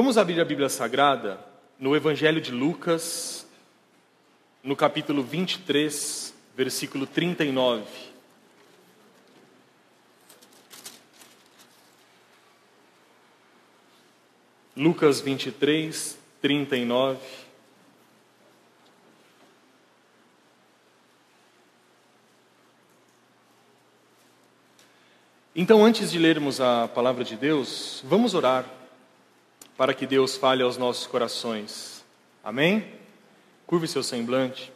[0.00, 1.44] Vamos abrir a Bíblia Sagrada
[1.76, 3.44] no Evangelho de Lucas,
[4.62, 7.84] no capítulo 23, versículo 39.
[14.76, 17.18] Lucas 23, 39.
[25.56, 28.77] Então, antes de lermos a palavra de Deus, vamos orar
[29.78, 32.04] para que Deus fale aos nossos corações.
[32.42, 32.84] Amém?
[33.64, 34.72] Curve seu semblante.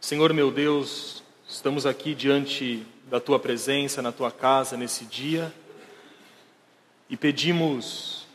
[0.00, 5.54] Senhor meu Deus, estamos aqui diante da tua presença, na tua casa nesse dia
[7.08, 8.26] e pedimos,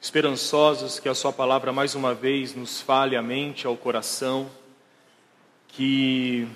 [0.00, 4.50] esperançosos, que a Sua palavra mais uma vez nos fale à mente, ao coração,
[5.68, 6.48] que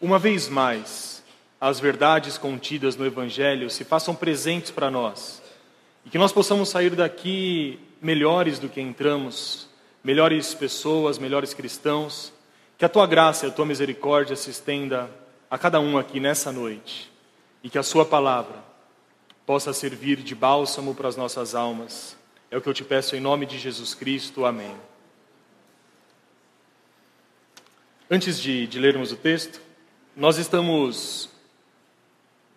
[0.00, 1.24] uma vez mais
[1.60, 5.41] as verdades contidas no Evangelho se façam presentes para nós
[6.04, 9.68] e que nós possamos sair daqui melhores do que entramos,
[10.02, 12.32] melhores pessoas, melhores cristãos.
[12.76, 15.08] Que a tua graça e a tua misericórdia se estenda
[15.48, 17.12] a cada um aqui nessa noite
[17.62, 18.56] e que a sua palavra
[19.46, 22.16] possa servir de bálsamo para as nossas almas.
[22.50, 24.44] É o que eu te peço em nome de Jesus Cristo.
[24.44, 24.74] Amém.
[28.10, 29.60] Antes de, de lermos o texto,
[30.16, 31.30] nós estamos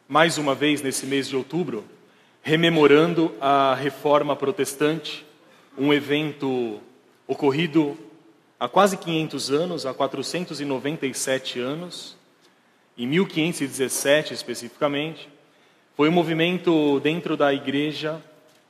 [0.08, 1.86] mais uma vez nesse mês de outubro
[2.46, 5.26] rememorando a reforma protestante,
[5.76, 6.80] um evento
[7.28, 7.98] ocorrido
[8.60, 12.16] há quase 500 anos, há 497 anos,
[12.96, 15.28] em 1517 especificamente.
[15.98, 18.22] Foi um movimento dentro da igreja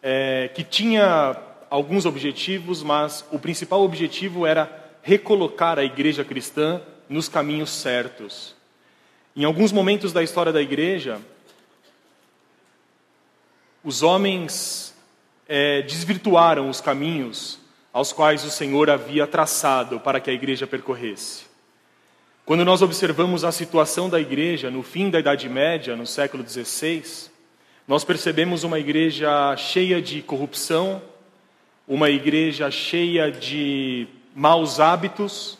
[0.01, 1.35] é, que tinha
[1.69, 4.71] alguns objetivos, mas o principal objetivo era
[5.03, 8.55] recolocar a igreja cristã nos caminhos certos.
[9.35, 11.19] Em alguns momentos da história da igreja,
[13.85, 14.95] os homens
[15.47, 17.59] é, desvirtuaram os caminhos
[17.93, 21.45] aos quais o Senhor havia traçado para que a igreja percorresse.
[22.43, 27.29] Quando nós observamos a situação da igreja no fim da Idade Média, no século XVI,
[27.87, 30.99] nós percebemos uma igreja cheia de corrupção,
[31.87, 35.59] uma igreja cheia de maus hábitos,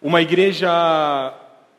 [0.00, 0.70] uma igreja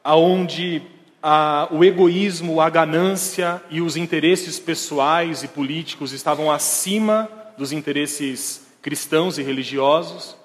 [0.03, 0.81] aonde
[1.21, 8.67] a, o egoísmo, a ganância e os interesses pessoais e políticos estavam acima dos interesses
[8.81, 10.35] cristãos e religiosos.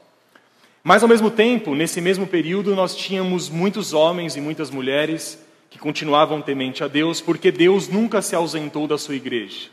[0.83, 5.39] Mas, ao mesmo tempo, nesse mesmo período, nós tínhamos muitos homens e muitas mulheres
[5.71, 9.71] que continuavam temente a Deus, porque Deus nunca se ausentou da sua igreja.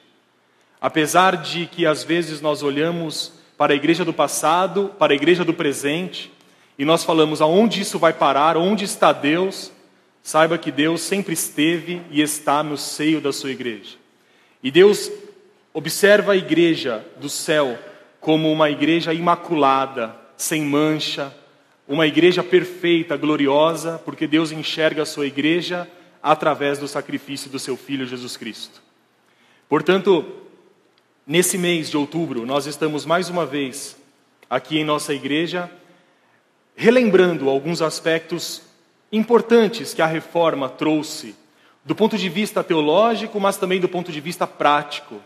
[0.79, 5.43] Apesar de que, às vezes, nós olhamos para a igreja do passado, para a igreja
[5.43, 6.31] do presente,
[6.77, 9.71] e nós falamos aonde isso vai parar, onde está Deus,
[10.23, 13.97] Saiba que Deus sempre esteve e está no seio da sua igreja.
[14.61, 15.11] E Deus
[15.73, 17.77] observa a igreja do céu
[18.19, 21.35] como uma igreja imaculada, sem mancha,
[21.87, 25.89] uma igreja perfeita, gloriosa, porque Deus enxerga a sua igreja
[26.21, 28.81] através do sacrifício do seu filho Jesus Cristo.
[29.67, 30.25] Portanto,
[31.25, 33.97] nesse mês de outubro, nós estamos mais uma vez
[34.49, 35.69] aqui em nossa igreja
[36.75, 38.61] relembrando alguns aspectos
[39.11, 41.35] importantes que a reforma trouxe,
[41.83, 45.21] do ponto de vista teológico, mas também do ponto de vista prático.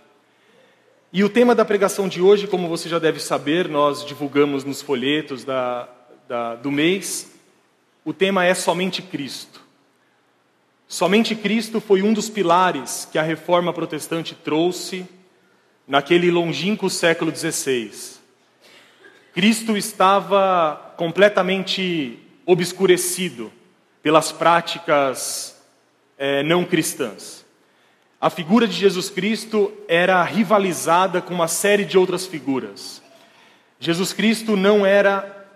[1.14, 4.82] E o tema da pregação de hoje, como você já deve saber, nós divulgamos nos
[4.82, 5.88] folhetos da,
[6.28, 7.34] da, do mês,
[8.04, 9.62] o tema é somente Cristo.
[10.88, 15.06] Somente Cristo foi um dos pilares que a reforma protestante trouxe
[15.88, 17.92] naquele longínquo século XVI.
[19.34, 23.52] Cristo estava completamente obscurecido
[24.06, 25.60] pelas práticas
[26.16, 27.44] é, não cristãs.
[28.22, 33.02] A figura de Jesus Cristo era rivalizada com uma série de outras figuras.
[33.80, 35.48] Jesus Cristo não era,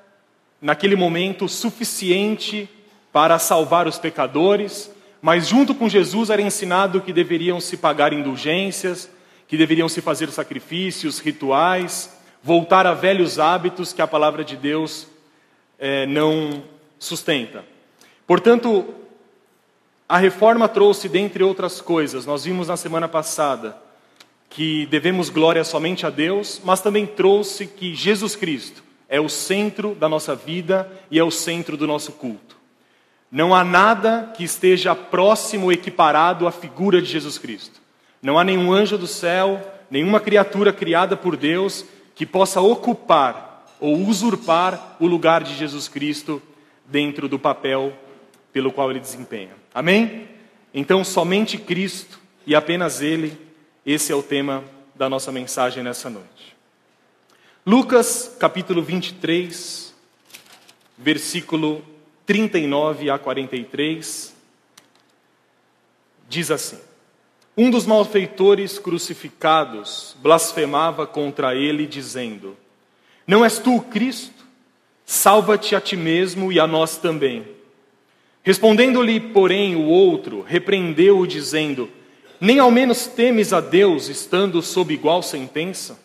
[0.60, 2.68] naquele momento, suficiente
[3.14, 9.12] para salvar os pecadores, mas junto com Jesus era ensinado que deveriam se pagar indulgências,
[9.48, 15.06] que deveriam se fazer sacrifícios, rituais, voltar a velhos hábitos que a palavra de Deus
[15.78, 16.64] é, não
[16.98, 17.64] sustenta.
[18.30, 18.86] Portanto,
[20.08, 23.76] a reforma trouxe, dentre outras coisas, nós vimos na semana passada,
[24.48, 29.96] que devemos glória somente a Deus, mas também trouxe que Jesus Cristo é o centro
[29.96, 32.56] da nossa vida e é o centro do nosso culto.
[33.32, 37.82] Não há nada que esteja próximo equiparado à figura de Jesus Cristo.
[38.22, 39.60] Não há nenhum anjo do céu,
[39.90, 41.84] nenhuma criatura criada por Deus
[42.14, 46.40] que possa ocupar ou usurpar o lugar de Jesus Cristo
[46.86, 47.92] dentro do papel
[48.52, 49.56] pelo qual ele desempenha.
[49.74, 50.28] Amém?
[50.74, 53.38] Então, somente Cristo e apenas Ele,
[53.86, 54.64] esse é o tema
[54.96, 56.56] da nossa mensagem nessa noite.
[57.66, 59.94] Lucas, capítulo 23,
[60.98, 61.84] versículo
[62.26, 64.36] 39 a 43,
[66.28, 66.80] diz assim:
[67.58, 72.56] Um dos malfeitores crucificados blasfemava contra ele, dizendo:
[73.26, 74.46] Não és tu o Cristo?
[75.06, 77.59] Salva-te a ti mesmo e a nós também.
[78.44, 81.90] Respondendo-lhe, porém, o outro, repreendeu-o, dizendo:
[82.40, 86.00] Nem ao menos temes a Deus, estando sob igual sentença?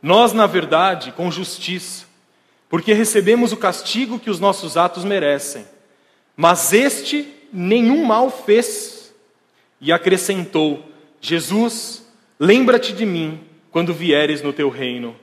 [0.00, 2.06] Nós, na verdade, com justiça,
[2.68, 5.66] porque recebemos o castigo que os nossos atos merecem,
[6.36, 9.14] mas este nenhum mal fez.
[9.80, 10.82] E acrescentou:
[11.20, 12.06] Jesus,
[12.40, 13.40] lembra-te de mim
[13.70, 15.14] quando vieres no teu reino.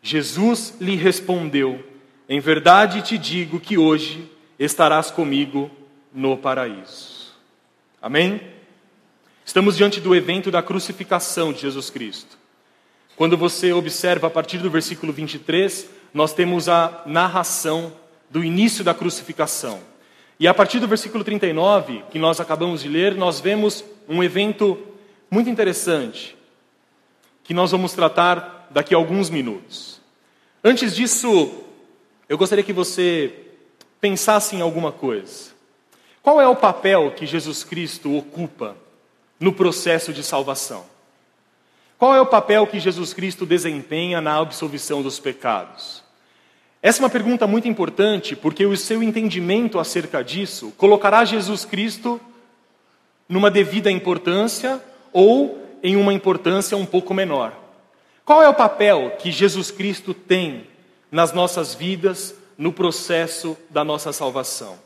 [0.00, 1.84] Jesus lhe respondeu:
[2.28, 4.31] Em verdade te digo que hoje
[4.64, 5.70] estarás comigo
[6.12, 7.32] no paraíso.
[8.00, 8.40] Amém?
[9.44, 12.38] Estamos diante do evento da crucificação de Jesus Cristo.
[13.16, 17.92] Quando você observa a partir do versículo 23, nós temos a narração
[18.30, 19.80] do início da crucificação.
[20.38, 24.78] E a partir do versículo 39, que nós acabamos de ler, nós vemos um evento
[25.30, 26.36] muito interessante,
[27.44, 30.00] que nós vamos tratar daqui a alguns minutos.
[30.64, 31.52] Antes disso,
[32.28, 33.34] eu gostaria que você
[34.02, 35.52] pensasse em alguma coisa.
[36.24, 38.76] Qual é o papel que Jesus Cristo ocupa
[39.38, 40.84] no processo de salvação?
[41.96, 46.02] Qual é o papel que Jesus Cristo desempenha na absolvição dos pecados?
[46.82, 52.20] Essa é uma pergunta muito importante, porque o seu entendimento acerca disso colocará Jesus Cristo
[53.28, 54.82] numa devida importância
[55.12, 57.56] ou em uma importância um pouco menor.
[58.24, 60.66] Qual é o papel que Jesus Cristo tem
[61.08, 64.78] nas nossas vidas no processo da nossa salvação.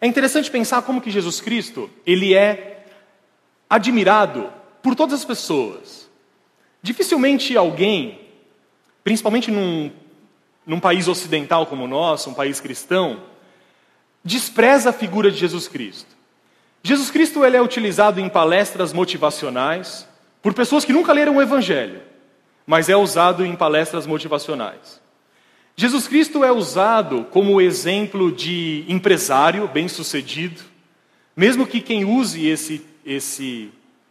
[0.00, 2.86] É interessante pensar como que Jesus Cristo, ele é
[3.68, 4.52] admirado
[4.82, 6.08] por todas as pessoas.
[6.82, 8.20] Dificilmente alguém,
[9.02, 9.90] principalmente num,
[10.66, 13.22] num país ocidental como o nosso, um país cristão,
[14.22, 16.14] despreza a figura de Jesus Cristo.
[16.82, 20.06] Jesus Cristo ele é utilizado em palestras motivacionais
[20.42, 22.02] por pessoas que nunca leram o Evangelho,
[22.66, 25.00] mas é usado em palestras motivacionais.
[25.76, 30.62] Jesus Cristo é usado como exemplo de empresário bem-sucedido,
[31.36, 33.70] mesmo que quem use esse, esse,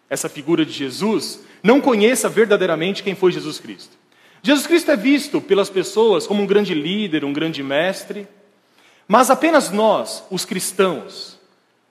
[0.10, 3.98] essa figura de Jesus não conheça verdadeiramente quem foi Jesus Cristo.
[4.42, 8.28] Jesus Cristo é visto pelas pessoas como um grande líder, um grande mestre,
[9.08, 11.40] mas apenas nós, os cristãos,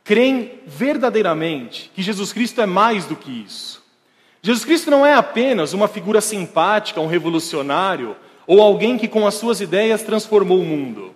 [0.04, 3.82] creem verdadeiramente que Jesus Cristo é mais do que isso.
[4.42, 8.14] Jesus Cristo não é apenas uma figura simpática, um revolucionário,
[8.52, 11.14] ou alguém que com as suas ideias transformou o mundo.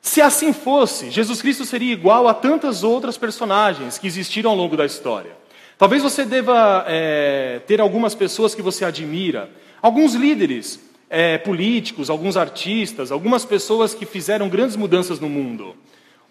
[0.00, 4.74] Se assim fosse, Jesus Cristo seria igual a tantas outras personagens que existiram ao longo
[4.74, 5.36] da história.
[5.76, 9.50] Talvez você deva é, ter algumas pessoas que você admira,
[9.82, 10.80] alguns líderes
[11.10, 15.76] é, políticos, alguns artistas, algumas pessoas que fizeram grandes mudanças no mundo.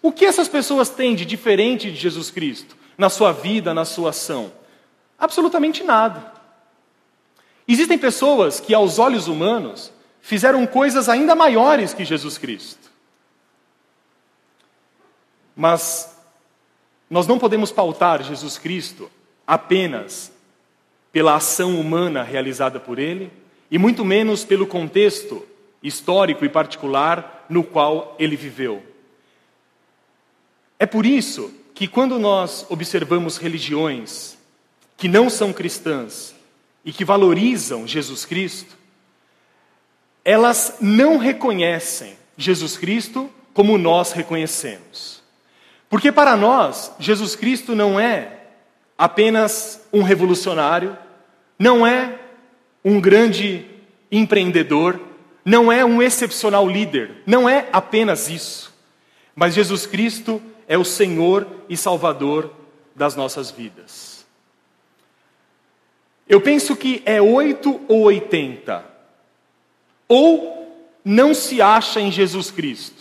[0.02, 4.10] O que essas pessoas têm de diferente de Jesus Cristo na sua vida, na sua
[4.10, 4.50] ação?
[5.16, 6.32] Absolutamente nada.
[7.68, 9.92] Existem pessoas que, aos olhos humanos,
[10.28, 12.90] fizeram coisas ainda maiores que Jesus Cristo.
[15.56, 16.14] Mas
[17.08, 19.10] nós não podemos pautar Jesus Cristo
[19.46, 20.30] apenas
[21.10, 23.32] pela ação humana realizada por ele,
[23.70, 25.46] e muito menos pelo contexto
[25.82, 28.82] histórico e particular no qual ele viveu.
[30.78, 34.36] É por isso que, quando nós observamos religiões
[34.94, 36.34] que não são cristãs
[36.84, 38.77] e que valorizam Jesus Cristo,
[40.28, 45.22] elas não reconhecem Jesus Cristo como nós reconhecemos.
[45.88, 48.40] Porque para nós, Jesus Cristo não é
[48.98, 50.98] apenas um revolucionário,
[51.58, 52.18] não é
[52.84, 53.64] um grande
[54.12, 55.00] empreendedor,
[55.42, 58.70] não é um excepcional líder, não é apenas isso.
[59.34, 62.52] Mas Jesus Cristo é o Senhor e Salvador
[62.94, 64.26] das nossas vidas.
[66.28, 68.97] Eu penso que é oito ou oitenta
[70.08, 70.66] ou
[71.04, 72.98] não se acha em Jesus Cristo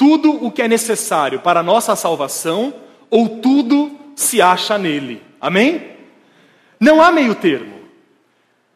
[0.00, 2.72] tudo o que é necessário para a nossa salvação,
[3.10, 5.22] ou tudo se acha nele.
[5.38, 5.90] Amém?
[6.80, 7.74] Não há meio termo.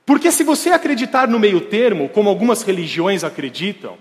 [0.05, 3.97] Porque se você acreditar no meio termo, como algumas religiões acreditam,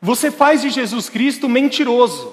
[0.00, 2.32] você faz de Jesus Cristo mentiroso.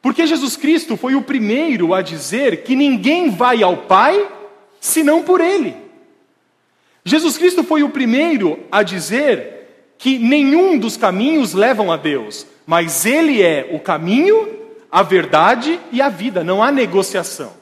[0.00, 4.26] Porque Jesus Cristo foi o primeiro a dizer que ninguém vai ao Pai
[4.80, 5.76] senão por Ele.
[7.04, 13.04] Jesus Cristo foi o primeiro a dizer que nenhum dos caminhos levam a Deus, mas
[13.04, 14.48] Ele é o caminho,
[14.90, 17.52] a verdade e a vida, não há negociação.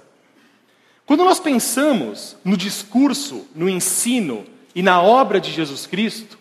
[1.06, 4.44] Quando nós pensamos no discurso, no ensino
[4.74, 6.38] e na obra de Jesus Cristo,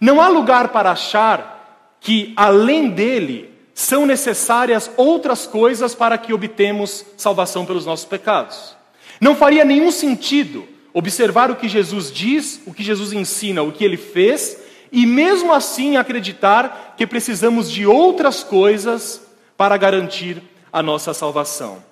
[0.00, 7.04] não há lugar para achar que, além dele, são necessárias outras coisas para que obtemos
[7.16, 8.76] salvação pelos nossos pecados.
[9.20, 13.84] Não faria nenhum sentido observar o que Jesus diz, o que Jesus ensina, o que
[13.84, 14.58] ele fez,
[14.92, 19.22] e mesmo assim acreditar que precisamos de outras coisas
[19.56, 20.42] para garantir
[20.72, 21.82] a nossa salvação.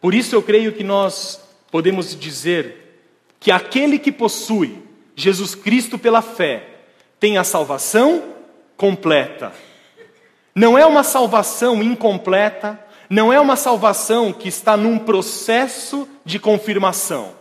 [0.00, 3.02] Por isso eu creio que nós podemos dizer
[3.40, 4.78] que aquele que possui
[5.14, 6.68] Jesus Cristo pela fé
[7.18, 8.22] tem a salvação
[8.76, 9.52] completa.
[10.54, 17.34] Não é uma salvação incompleta, não é uma salvação que está num processo de confirmação.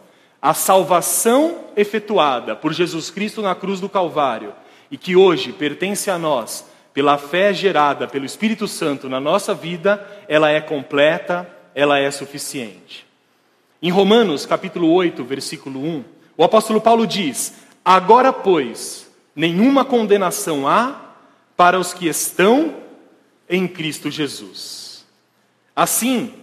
[0.45, 4.53] A salvação efetuada por Jesus Cristo na cruz do Calvário
[4.91, 10.07] e que hoje pertence a nós, pela fé gerada pelo Espírito Santo na nossa vida,
[10.27, 13.07] ela é completa, ela é suficiente.
[13.81, 16.03] Em Romanos, capítulo 8, versículo 1,
[16.37, 21.15] o apóstolo Paulo diz: Agora, pois, nenhuma condenação há
[21.57, 22.75] para os que estão
[23.49, 25.07] em Cristo Jesus.
[25.75, 26.35] Assim,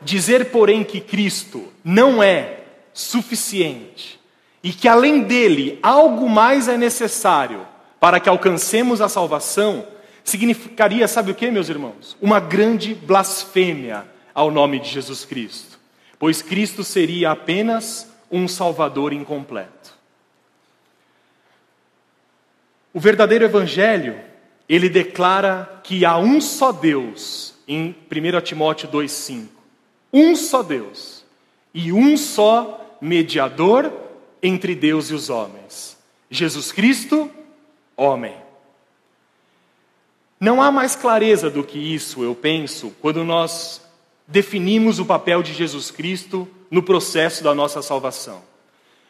[0.00, 2.62] dizer, porém, que Cristo não é
[2.96, 4.18] suficiente
[4.62, 7.66] e que além dele algo mais é necessário
[8.00, 9.86] para que alcancemos a salvação,
[10.24, 12.16] significaria, sabe o que, meus irmãos?
[12.22, 15.78] Uma grande blasfêmia ao nome de Jesus Cristo,
[16.18, 19.94] pois Cristo seria apenas um Salvador incompleto.
[22.94, 24.18] O verdadeiro Evangelho,
[24.66, 29.48] ele declara que há um só Deus, em 1 Timóteo 2,5.
[30.10, 31.26] Um só Deus
[31.74, 33.92] e um só mediador
[34.42, 35.96] entre Deus e os homens:
[36.30, 37.30] Jesus Cristo,
[37.96, 38.34] homem.
[40.38, 43.80] Não há mais clareza do que isso, eu penso, quando nós
[44.28, 48.42] definimos o papel de Jesus Cristo no processo da nossa salvação.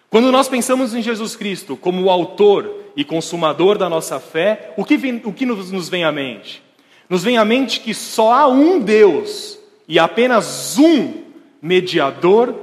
[0.08, 4.84] Quando nós pensamos em Jesus Cristo como o autor e consumador da nossa fé, o
[4.84, 6.62] que, vem, o que nos, nos vem à mente?
[7.08, 11.24] Nos vem à mente que só há um Deus e apenas um
[11.60, 12.54] mediador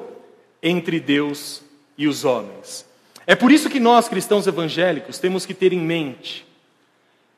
[0.63, 1.61] entre Deus
[1.97, 2.85] e os homens.
[3.27, 6.45] É por isso que nós, cristãos evangélicos, temos que ter em mente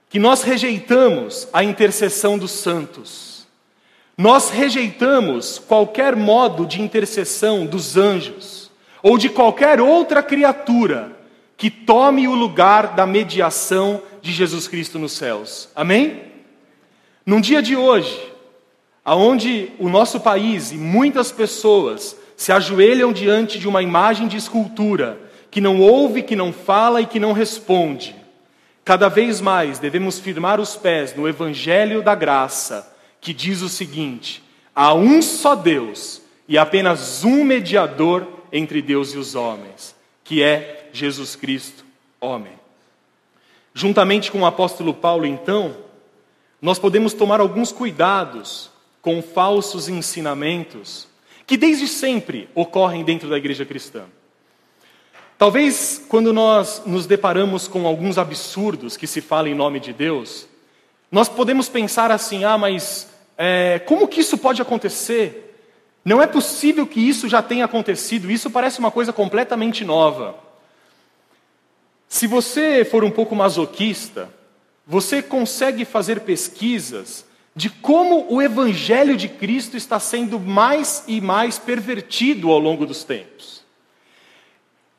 [0.09, 3.45] que nós rejeitamos a intercessão dos santos.
[4.17, 8.71] Nós rejeitamos qualquer modo de intercessão dos anjos
[9.03, 11.11] ou de qualquer outra criatura
[11.57, 15.67] que tome o lugar da mediação de Jesus Cristo nos céus.
[15.75, 16.21] Amém?
[17.25, 18.33] Num dia de hoje,
[19.03, 25.19] aonde o nosso país e muitas pessoas se ajoelham diante de uma imagem de escultura
[25.49, 28.15] que não ouve, que não fala e que não responde.
[28.83, 34.43] Cada vez mais devemos firmar os pés no Evangelho da Graça, que diz o seguinte:
[34.75, 40.89] há um só Deus e apenas um mediador entre Deus e os homens, que é
[40.91, 41.85] Jesus Cristo,
[42.21, 42.53] homem.
[43.73, 45.75] Juntamente com o apóstolo Paulo, então,
[46.61, 48.69] nós podemos tomar alguns cuidados
[49.01, 51.07] com falsos ensinamentos
[51.45, 54.05] que desde sempre ocorrem dentro da igreja cristã.
[55.37, 60.47] Talvez quando nós nos deparamos com alguns absurdos que se fala em nome de Deus,
[61.11, 65.41] nós podemos pensar assim: ah, mas é, como que isso pode acontecer?
[66.03, 70.35] Não é possível que isso já tenha acontecido, isso parece uma coisa completamente nova.
[72.07, 74.29] Se você for um pouco masoquista,
[74.85, 77.25] você consegue fazer pesquisas
[77.55, 83.05] de como o evangelho de Cristo está sendo mais e mais pervertido ao longo dos
[83.05, 83.63] tempos.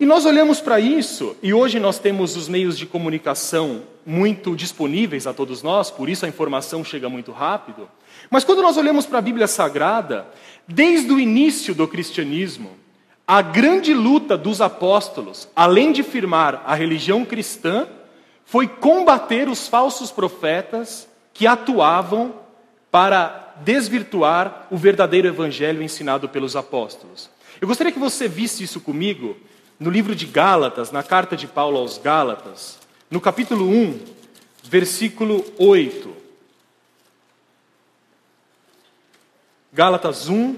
[0.00, 5.26] E nós olhamos para isso, e hoje nós temos os meios de comunicação muito disponíveis
[5.26, 7.88] a todos nós, por isso a informação chega muito rápido.
[8.30, 10.26] Mas quando nós olhamos para a Bíblia Sagrada,
[10.66, 12.70] desde o início do cristianismo,
[13.26, 17.86] a grande luta dos apóstolos, além de firmar a religião cristã,
[18.44, 22.45] foi combater os falsos profetas que atuavam
[22.96, 27.28] para desvirtuar o verdadeiro evangelho ensinado pelos apóstolos.
[27.60, 29.36] Eu gostaria que você visse isso comigo
[29.78, 32.78] no livro de Gálatas, na carta de Paulo aos Gálatas,
[33.10, 34.00] no capítulo 1,
[34.62, 36.16] versículo 8.
[39.74, 40.56] Gálatas 1.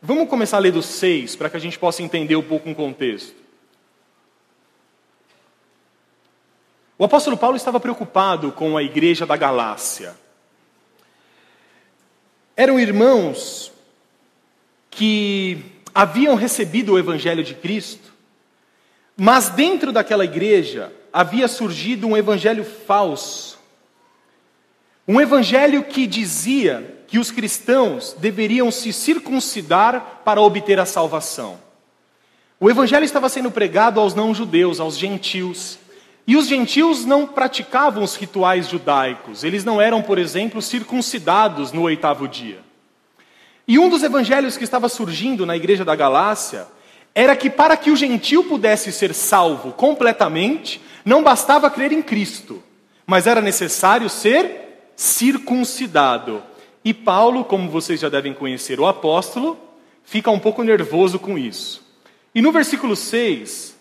[0.00, 2.74] Vamos começar a ler do 6 para que a gente possa entender um pouco o
[2.76, 3.41] contexto.
[7.02, 10.14] O apóstolo Paulo estava preocupado com a igreja da Galácia.
[12.56, 13.72] Eram irmãos
[14.88, 18.12] que haviam recebido o evangelho de Cristo,
[19.16, 23.58] mas dentro daquela igreja havia surgido um evangelho falso.
[25.08, 31.58] Um evangelho que dizia que os cristãos deveriam se circuncidar para obter a salvação.
[32.60, 35.81] O evangelho estava sendo pregado aos não-judeus, aos gentios.
[36.26, 41.82] E os gentios não praticavam os rituais judaicos, eles não eram, por exemplo, circuncidados no
[41.82, 42.60] oitavo dia.
[43.66, 46.66] E um dos evangelhos que estava surgindo na igreja da Galácia
[47.14, 52.62] era que para que o gentio pudesse ser salvo completamente, não bastava crer em Cristo,
[53.06, 56.42] mas era necessário ser circuncidado.
[56.84, 59.58] E Paulo, como vocês já devem conhecer, o apóstolo,
[60.04, 61.82] fica um pouco nervoso com isso.
[62.34, 63.71] E no versículo 6,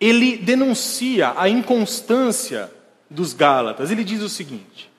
[0.00, 2.70] ele denuncia a inconstância
[3.08, 3.90] dos Gálatas.
[3.90, 4.90] Ele diz o seguinte: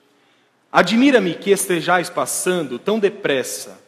[0.70, 3.78] Admira-me que estejais passando tão depressa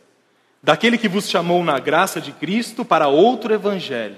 [0.62, 4.16] daquele que vos chamou na graça de Cristo para outro evangelho,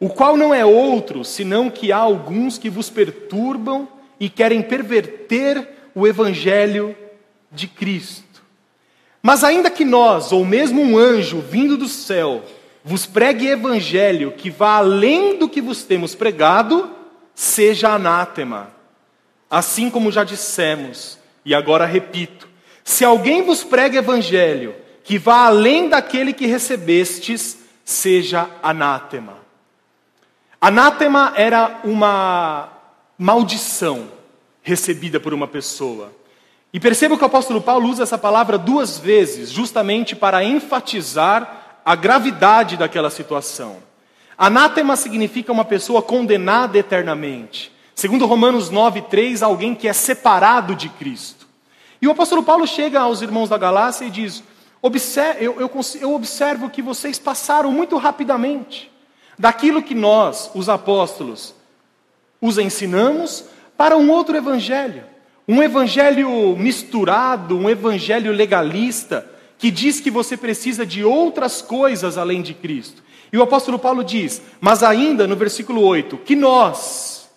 [0.00, 5.68] o qual não é outro senão que há alguns que vos perturbam e querem perverter
[5.94, 6.96] o evangelho
[7.50, 8.24] de Cristo.
[9.22, 12.44] Mas ainda que nós, ou mesmo um anjo vindo do céu,
[12.84, 16.90] vos pregue evangelho que vá além do que vos temos pregado,
[17.34, 18.70] seja anátema.
[19.50, 22.46] Assim como já dissemos, e agora repito:
[22.84, 29.38] se alguém vos prega evangelho que vá além daquele que recebestes, seja anátema.
[30.60, 32.70] Anátema era uma
[33.18, 34.08] maldição
[34.62, 36.10] recebida por uma pessoa.
[36.72, 41.94] E perceba que o apóstolo Paulo usa essa palavra duas vezes, justamente para enfatizar a
[41.94, 43.76] gravidade daquela situação.
[44.36, 47.70] Anátema significa uma pessoa condenada eternamente.
[47.94, 51.46] Segundo Romanos 9:3, alguém que é separado de Cristo.
[52.00, 54.42] E o apóstolo Paulo chega aos irmãos da Galácia e diz:
[55.40, 58.90] eu, eu, eu observo que vocês passaram muito rapidamente
[59.38, 61.54] daquilo que nós, os apóstolos,
[62.40, 63.44] os ensinamos
[63.76, 65.04] para um outro evangelho.
[65.46, 69.26] Um evangelho misturado, um evangelho legalista,
[69.64, 73.02] que diz que você precisa de outras coisas além de Cristo.
[73.32, 77.30] E o apóstolo Paulo diz, mas ainda no versículo 8, que nós,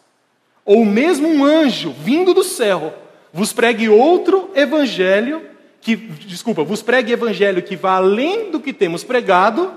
[0.65, 2.93] ou mesmo um anjo vindo do céu,
[3.31, 5.41] vos pregue outro evangelho,
[5.79, 9.73] que, desculpa, vos pregue evangelho que vá além do que temos pregado,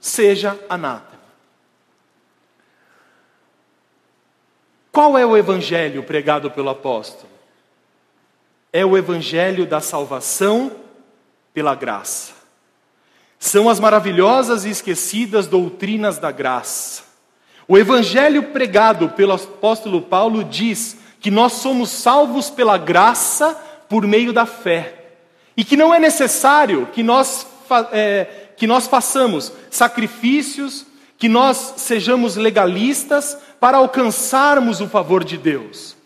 [0.00, 1.22] seja anátema.
[4.90, 7.30] Qual é o evangelho pregado pelo apóstolo?
[8.72, 10.81] É o evangelho da salvação
[11.52, 12.32] pela graça.
[13.38, 17.02] São as maravilhosas e esquecidas doutrinas da graça.
[17.66, 23.54] O evangelho pregado pelo apóstolo Paulo diz que nós somos salvos pela graça
[23.88, 25.14] por meio da fé.
[25.56, 27.46] E que não é necessário que nós,
[27.92, 30.86] é, que nós façamos sacrifícios,
[31.18, 35.96] que nós sejamos legalistas para alcançarmos o favor de Deus.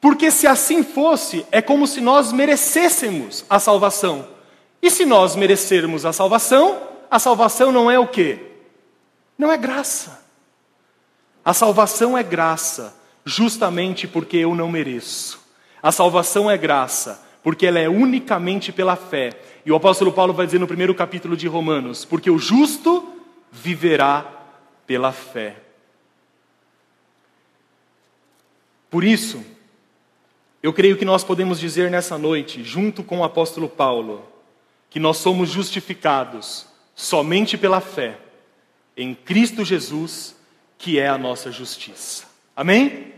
[0.00, 4.37] Porque se assim fosse, é como se nós merecêssemos a salvação.
[4.82, 8.40] E se nós merecermos a salvação, a salvação não é o quê?
[9.36, 10.24] Não é graça.
[11.44, 15.40] A salvação é graça, justamente porque eu não mereço.
[15.82, 19.38] A salvação é graça, porque ela é unicamente pela fé.
[19.64, 23.14] E o apóstolo Paulo vai dizer no primeiro capítulo de Romanos: porque o justo
[23.50, 24.26] viverá
[24.86, 25.56] pela fé.
[28.90, 29.44] Por isso,
[30.62, 34.26] eu creio que nós podemos dizer nessa noite, junto com o apóstolo Paulo,
[34.90, 38.18] que nós somos justificados somente pela fé
[38.96, 40.34] em Cristo Jesus,
[40.76, 42.24] que é a nossa justiça.
[42.56, 43.14] Amém?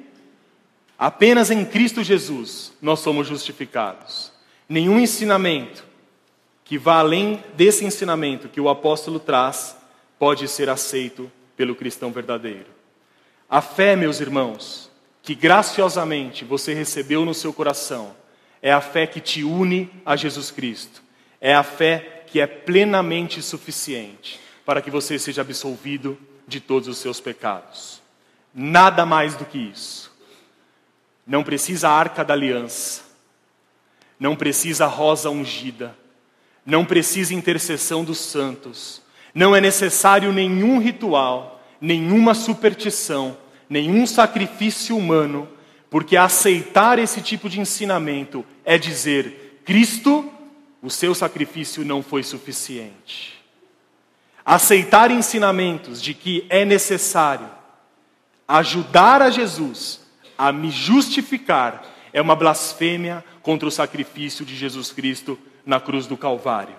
[0.99, 4.33] Apenas em Cristo Jesus nós somos justificados.
[4.69, 5.85] Nenhum ensinamento
[6.65, 9.77] que vá além desse ensinamento que o apóstolo traz
[10.19, 12.67] pode ser aceito pelo cristão verdadeiro.
[13.49, 14.91] A fé, meus irmãos,
[15.23, 18.15] que graciosamente você recebeu no seu coração,
[18.63, 21.03] é a fé que te une a Jesus Cristo
[21.41, 26.99] é a fé que é plenamente suficiente para que você seja absolvido de todos os
[26.99, 28.01] seus pecados.
[28.55, 30.13] Nada mais do que isso.
[31.27, 33.03] Não precisa a arca da aliança,
[34.19, 35.97] não precisa a rosa ungida,
[36.67, 39.01] não precisa intercessão dos santos,
[39.35, 43.37] não é necessário nenhum ritual, nenhuma superstição,
[43.69, 45.49] nenhum sacrifício humano,
[45.89, 50.31] porque aceitar esse tipo de ensinamento é dizer: Cristo
[50.83, 53.43] o seu sacrifício não foi suficiente.
[54.45, 57.49] Aceitar ensinamentos de que é necessário
[58.49, 60.01] ajudar a Jesus
[60.37, 66.17] a me justificar é uma blasfêmia contra o sacrifício de Jesus Cristo na cruz do
[66.17, 66.75] Calvário.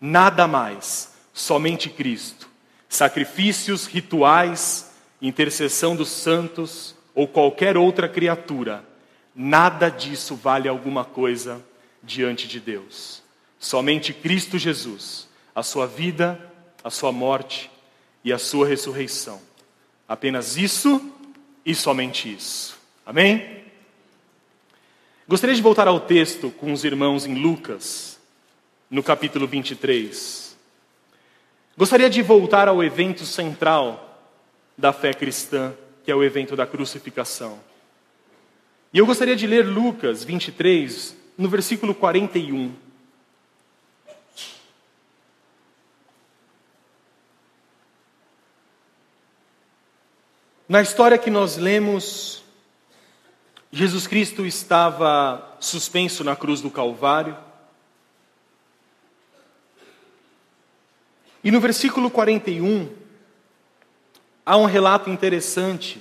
[0.00, 2.48] Nada mais, somente Cristo.
[2.88, 8.82] Sacrifícios, rituais, intercessão dos santos ou qualquer outra criatura,
[9.34, 11.62] nada disso vale alguma coisa
[12.02, 13.19] diante de Deus.
[13.60, 16.40] Somente Cristo Jesus, a sua vida,
[16.82, 17.70] a sua morte
[18.24, 19.38] e a sua ressurreição.
[20.08, 21.12] Apenas isso
[21.64, 22.78] e somente isso.
[23.04, 23.60] Amém?
[25.28, 28.18] Gostaria de voltar ao texto com os irmãos em Lucas,
[28.90, 30.56] no capítulo 23.
[31.76, 34.26] Gostaria de voltar ao evento central
[34.76, 37.60] da fé cristã, que é o evento da crucificação.
[38.92, 42.74] E eu gostaria de ler Lucas 23, no versículo 41.
[50.70, 52.44] Na história que nós lemos,
[53.72, 57.36] Jesus Cristo estava suspenso na cruz do Calvário.
[61.42, 62.88] E no versículo 41,
[64.46, 66.00] há um relato interessante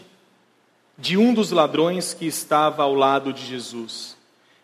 [0.96, 4.16] de um dos ladrões que estava ao lado de Jesus.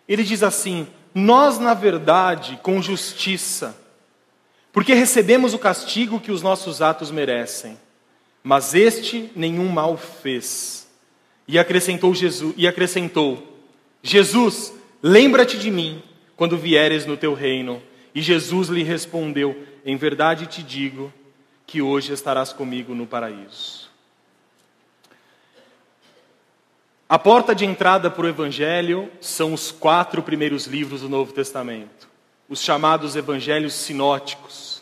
[0.08, 3.76] Ele diz assim: Nós, na verdade, com justiça,
[4.72, 7.76] porque recebemos o castigo que os nossos atos merecem,
[8.46, 10.88] mas este nenhum mal fez.
[11.48, 13.60] E acrescentou Jesus, e acrescentou:
[14.04, 16.04] Jesus, lembra-te de mim
[16.36, 17.82] quando vieres no teu reino.
[18.14, 21.12] E Jesus lhe respondeu: Em verdade te digo
[21.66, 23.90] que hoje estarás comigo no paraíso.
[27.10, 32.08] A porta de entrada para o Evangelho são os quatro primeiros livros do Novo Testamento,
[32.48, 34.75] os chamados Evangelhos sinóticos.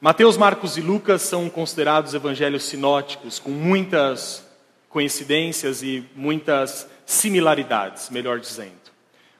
[0.00, 4.46] Mateus, Marcos e Lucas são considerados evangelhos sinóticos, com muitas
[4.88, 8.92] coincidências e muitas similaridades, melhor dizendo.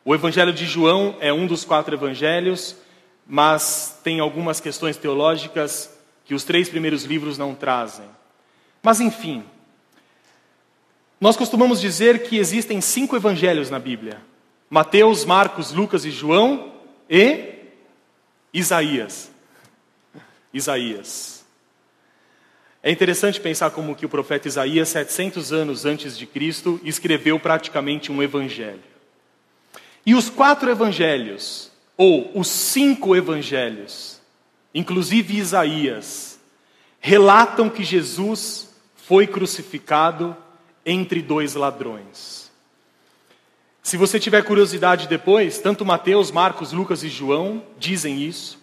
[0.05, 2.75] O Evangelho de João é um dos quatro evangelhos,
[3.25, 8.07] mas tem algumas questões teológicas que os três primeiros livros não trazem.
[8.83, 9.45] Mas, enfim,
[11.21, 14.21] nós costumamos dizer que existem cinco evangelhos na Bíblia:
[14.69, 16.73] Mateus, Marcos, Lucas e João
[17.09, 17.55] e
[18.53, 19.31] Isaías.
[20.53, 21.45] Isaías.
[22.83, 28.13] É interessante pensar como que o profeta Isaías, 700 anos antes de Cristo, escreveu praticamente
[28.13, 28.83] um evangelho.
[30.07, 34.21] E os quatro evangelhos, ou os cinco evangelhos,
[34.73, 36.39] inclusive Isaías,
[37.01, 40.37] relatam que Jesus foi crucificado
[40.87, 42.51] entre dois ladrões.
[43.83, 48.59] Se você tiver curiosidade depois, tanto Mateus, Marcos, Lucas e João dizem isso.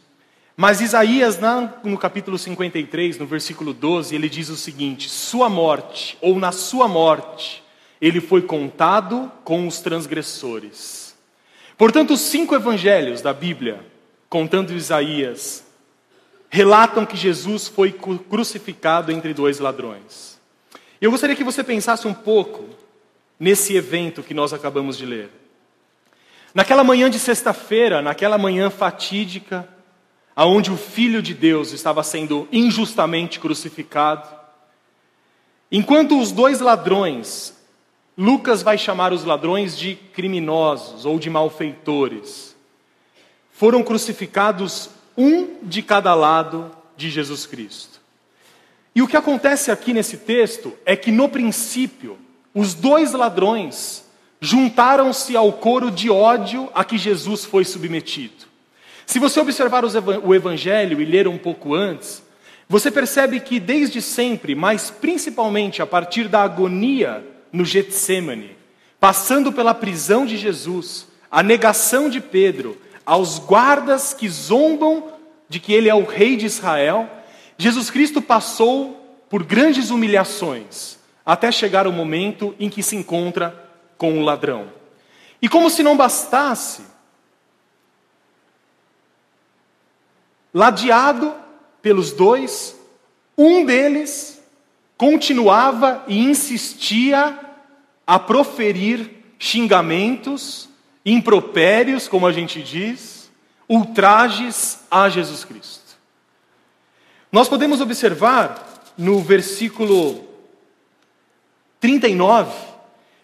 [0.58, 1.38] Mas Isaías,
[1.84, 6.88] no capítulo 53, no versículo 12, ele diz o seguinte: Sua morte, ou na sua
[6.88, 7.62] morte,
[8.00, 11.14] ele foi contado com os transgressores.
[11.78, 13.86] Portanto, os cinco evangelhos da Bíblia,
[14.30, 15.66] contando Isaías,
[16.50, 20.40] relatam que Jesus foi crucificado entre dois ladrões.
[21.02, 22.70] Eu gostaria que você pensasse um pouco
[23.38, 25.30] nesse evento que nós acabamos de ler.
[26.54, 29.68] Naquela manhã de sexta-feira, naquela manhã fatídica,
[30.36, 34.28] aonde o Filho de Deus estava sendo injustamente crucificado,
[35.72, 37.56] enquanto os dois ladrões,
[38.18, 42.56] Lucas vai chamar os ladrões de criminosos ou de malfeitores,
[43.52, 48.02] foram crucificados um de cada lado de Jesus Cristo.
[48.94, 52.18] E o que acontece aqui nesse texto é que, no princípio,
[52.54, 54.06] os dois ladrões
[54.40, 58.46] juntaram-se ao coro de ódio a que Jesus foi submetido.
[59.06, 62.24] Se você observar o Evangelho e ler um pouco antes,
[62.68, 68.56] você percebe que desde sempre, mas principalmente a partir da agonia no Getsemane,
[69.00, 75.12] passando pela prisão de Jesus, a negação de Pedro, aos guardas que zombam
[75.48, 77.08] de que ele é o rei de Israel,
[77.58, 84.20] Jesus Cristo passou por grandes humilhações até chegar o momento em que se encontra com
[84.20, 84.68] o ladrão.
[85.42, 86.84] E como se não bastasse,
[90.56, 91.36] ladeado
[91.82, 92.80] pelos dois,
[93.38, 94.42] um deles
[94.98, 97.38] continuava e insistia
[98.08, 100.70] a proferir xingamentos,
[101.06, 103.30] impropérios, como a gente diz,
[103.68, 105.98] ultrajes a Jesus Cristo.
[107.30, 110.24] Nós podemos observar no versículo
[111.82, 112.54] 39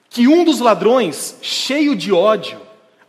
[0.09, 2.59] que um dos ladrões, cheio de ódio,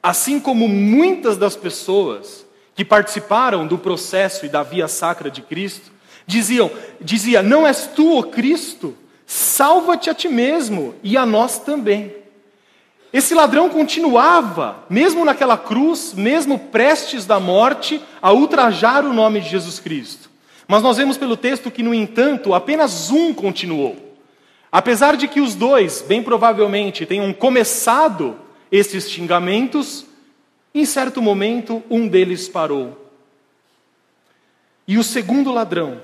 [0.01, 5.91] assim como muitas das pessoas que participaram do processo e da via sacra de Cristo,
[6.27, 8.97] diziam: dizia, não és tu o Cristo?
[9.27, 12.15] Salva-te a ti mesmo e a nós também.
[13.13, 19.51] Esse ladrão continuava, mesmo naquela cruz, mesmo prestes da morte, a ultrajar o nome de
[19.51, 20.31] Jesus Cristo.
[20.67, 24.17] Mas nós vemos pelo texto que, no entanto, apenas um continuou.
[24.71, 28.37] Apesar de que os dois, bem provavelmente, tenham começado
[28.71, 30.07] esses xingamentos,
[30.75, 33.11] Em certo momento, um deles parou.
[34.87, 36.01] E o segundo ladrão,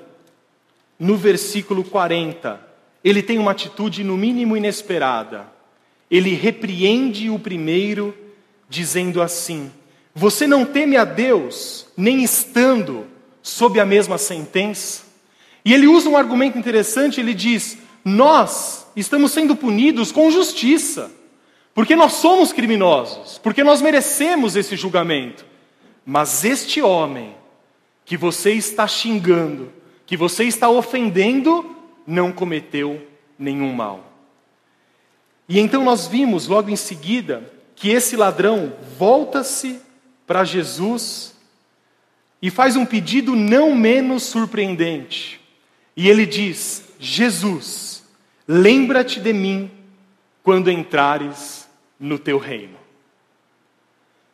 [0.98, 2.60] no versículo 40,
[3.02, 5.46] ele tem uma atitude no mínimo inesperada.
[6.10, 8.16] Ele repreende o primeiro,
[8.68, 9.70] dizendo assim:
[10.14, 13.06] Você não teme a Deus, nem estando
[13.42, 15.04] sob a mesma sentença?
[15.64, 21.10] E ele usa um argumento interessante, ele diz: Nós estamos sendo punidos com justiça,
[21.78, 25.46] porque nós somos criminosos, porque nós merecemos esse julgamento.
[26.04, 27.36] Mas este homem
[28.04, 29.72] que você está xingando,
[30.04, 33.06] que você está ofendendo, não cometeu
[33.38, 34.12] nenhum mal.
[35.48, 39.80] E então nós vimos logo em seguida que esse ladrão volta-se
[40.26, 41.32] para Jesus
[42.42, 45.40] e faz um pedido não menos surpreendente.
[45.96, 48.02] E ele diz: Jesus,
[48.48, 49.70] lembra-te de mim
[50.42, 51.67] quando entrares
[51.98, 52.78] no teu reino.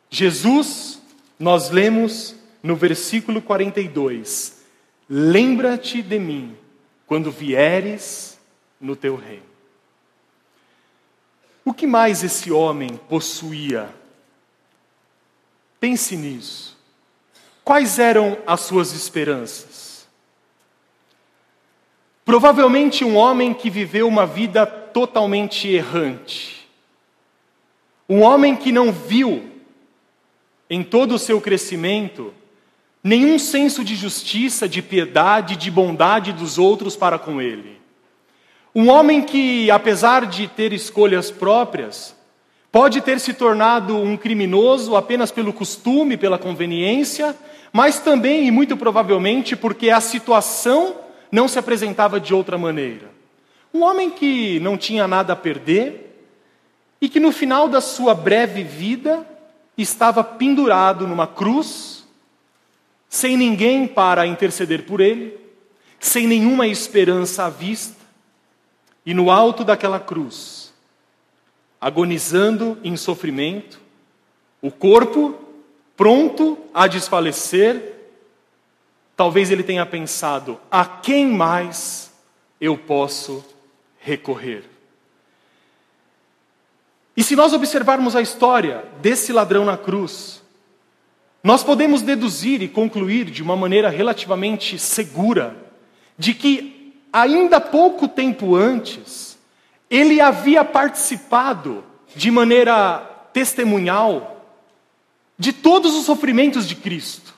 [0.09, 1.01] Jesus,
[1.39, 4.63] nós lemos no versículo 42,
[5.09, 6.57] lembra-te de mim
[7.05, 8.39] quando vieres
[8.79, 9.43] no teu reino.
[11.63, 13.89] O que mais esse homem possuía?
[15.79, 16.77] Pense nisso.
[17.63, 20.07] Quais eram as suas esperanças?
[22.23, 26.54] Provavelmente um homem que viveu uma vida totalmente errante.
[28.07, 29.49] Um homem que não viu,
[30.69, 32.33] em todo o seu crescimento,
[33.03, 37.79] nenhum senso de justiça, de piedade, de bondade dos outros para com ele.
[38.73, 42.15] Um homem que, apesar de ter escolhas próprias,
[42.71, 47.35] pode ter se tornado um criminoso apenas pelo costume, pela conveniência,
[47.71, 50.95] mas também e muito provavelmente porque a situação
[51.31, 53.09] não se apresentava de outra maneira.
[53.73, 56.14] Um homem que não tinha nada a perder
[56.99, 59.25] e que no final da sua breve vida
[59.77, 61.95] estava pendurado numa cruz
[63.09, 65.39] sem ninguém para interceder por ele,
[65.99, 68.03] sem nenhuma esperança à vista,
[69.05, 70.73] e no alto daquela cruz,
[71.79, 73.79] agonizando em sofrimento,
[74.61, 75.39] o corpo
[75.95, 77.93] pronto a desfalecer,
[79.15, 82.11] talvez ele tenha pensado: a quem mais
[82.59, 83.45] eu posso
[83.99, 84.74] recorrer?
[87.15, 90.41] E se nós observarmos a história desse ladrão na cruz,
[91.43, 95.55] nós podemos deduzir e concluir de uma maneira relativamente segura
[96.17, 99.37] de que, ainda pouco tempo antes,
[99.89, 101.83] ele havia participado
[102.15, 102.99] de maneira
[103.31, 104.43] testemunhal
[105.37, 107.33] de todos os sofrimentos de Cristo.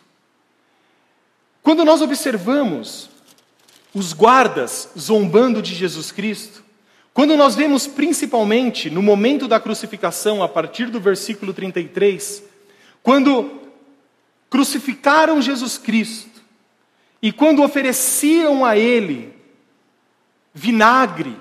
[1.61, 3.09] Quando nós observamos
[3.93, 6.63] os guardas zombando de Jesus Cristo,
[7.17, 12.43] quando nós vemos principalmente no momento da crucificação, a partir do versículo 33,
[13.01, 13.59] quando
[14.51, 16.39] crucificaram Jesus Cristo
[17.19, 19.33] e quando ofereciam a Ele
[20.53, 21.35] vinagre,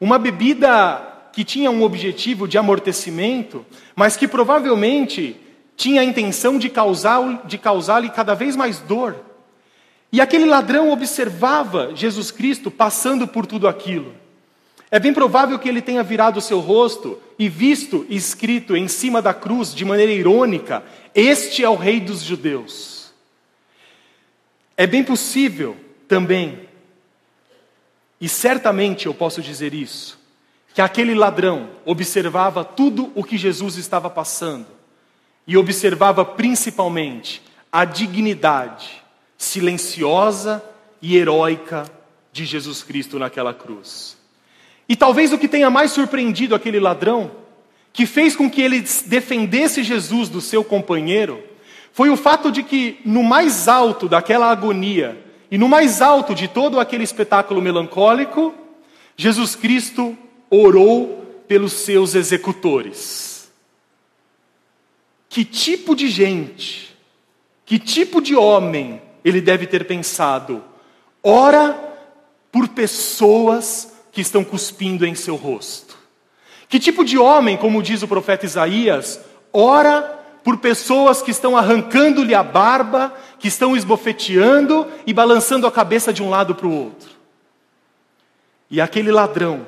[0.00, 5.36] uma bebida que tinha um objetivo de amortecimento, mas que provavelmente
[5.76, 9.16] tinha a intenção de causar-lhe de causar cada vez mais dor.
[10.10, 14.26] E aquele ladrão observava Jesus Cristo passando por tudo aquilo.
[14.90, 19.20] É bem provável que ele tenha virado o seu rosto e visto escrito em cima
[19.20, 20.82] da cruz, de maneira irônica,
[21.14, 23.12] Este é o Rei dos Judeus.
[24.76, 26.68] É bem possível também,
[28.20, 30.18] e certamente eu posso dizer isso,
[30.72, 34.66] que aquele ladrão observava tudo o que Jesus estava passando
[35.46, 39.02] e observava principalmente a dignidade
[39.36, 40.64] silenciosa
[41.02, 41.90] e heróica
[42.32, 44.17] de Jesus Cristo naquela cruz.
[44.88, 47.30] E talvez o que tenha mais surpreendido aquele ladrão,
[47.92, 51.42] que fez com que ele defendesse Jesus do seu companheiro,
[51.92, 55.18] foi o fato de que no mais alto daquela agonia
[55.50, 58.54] e no mais alto de todo aquele espetáculo melancólico,
[59.16, 60.16] Jesus Cristo
[60.48, 63.50] orou pelos seus executores.
[65.28, 66.96] Que tipo de gente,
[67.66, 70.62] que tipo de homem ele deve ter pensado?
[71.22, 71.78] Ora
[72.52, 75.96] por pessoas que estão cuspindo em seu rosto?
[76.68, 79.20] Que tipo de homem, como diz o profeta Isaías,
[79.52, 80.02] ora
[80.42, 86.20] por pessoas que estão arrancando-lhe a barba, que estão esbofeteando e balançando a cabeça de
[86.20, 87.10] um lado para o outro?
[88.68, 89.64] E aquele ladrão,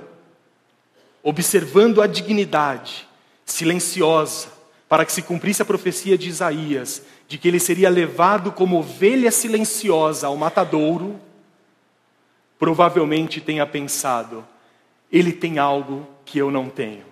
[1.22, 3.06] observando a dignidade,
[3.46, 4.48] silenciosa,
[4.88, 9.30] para que se cumprisse a profecia de Isaías, de que ele seria levado como ovelha
[9.30, 11.20] silenciosa ao matadouro,
[12.60, 14.46] provavelmente tenha pensado:
[15.10, 17.04] ele tem algo que eu não tenho.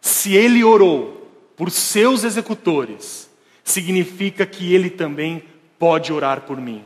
[0.00, 3.30] Se ele orou por seus executores,
[3.62, 5.44] significa que ele também
[5.78, 6.84] pode orar por mim.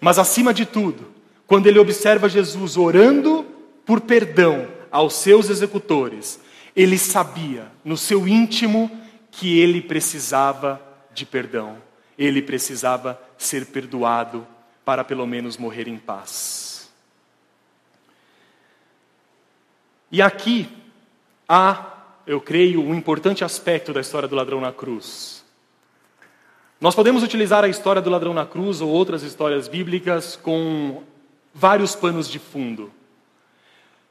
[0.00, 1.06] Mas acima de tudo,
[1.46, 3.46] quando ele observa Jesus orando
[3.86, 6.40] por perdão aos seus executores,
[6.74, 8.90] ele sabia no seu íntimo
[9.30, 10.80] que ele precisava
[11.12, 11.76] de perdão,
[12.18, 14.46] ele precisava ser perdoado
[14.84, 16.69] para pelo menos morrer em paz.
[20.12, 20.68] E aqui
[21.48, 21.92] há,
[22.26, 25.44] eu creio, um importante aspecto da história do ladrão na cruz.
[26.80, 31.02] Nós podemos utilizar a história do ladrão na cruz ou outras histórias bíblicas com
[31.54, 32.90] vários panos de fundo.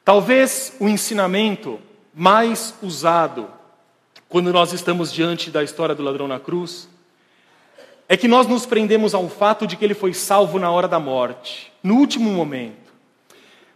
[0.06, 1.80] Talvez o ensinamento
[2.14, 3.50] mais usado
[4.30, 6.88] quando nós estamos diante da história do ladrão na cruz
[8.08, 11.00] é que nós nos prendemos ao fato de que ele foi salvo na hora da
[11.00, 12.79] morte, no último momento.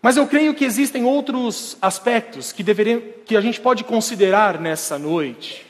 [0.04, 2.62] Mas eu creio que existem outros aspectos que,
[3.26, 5.66] que a gente pode considerar nessa noite.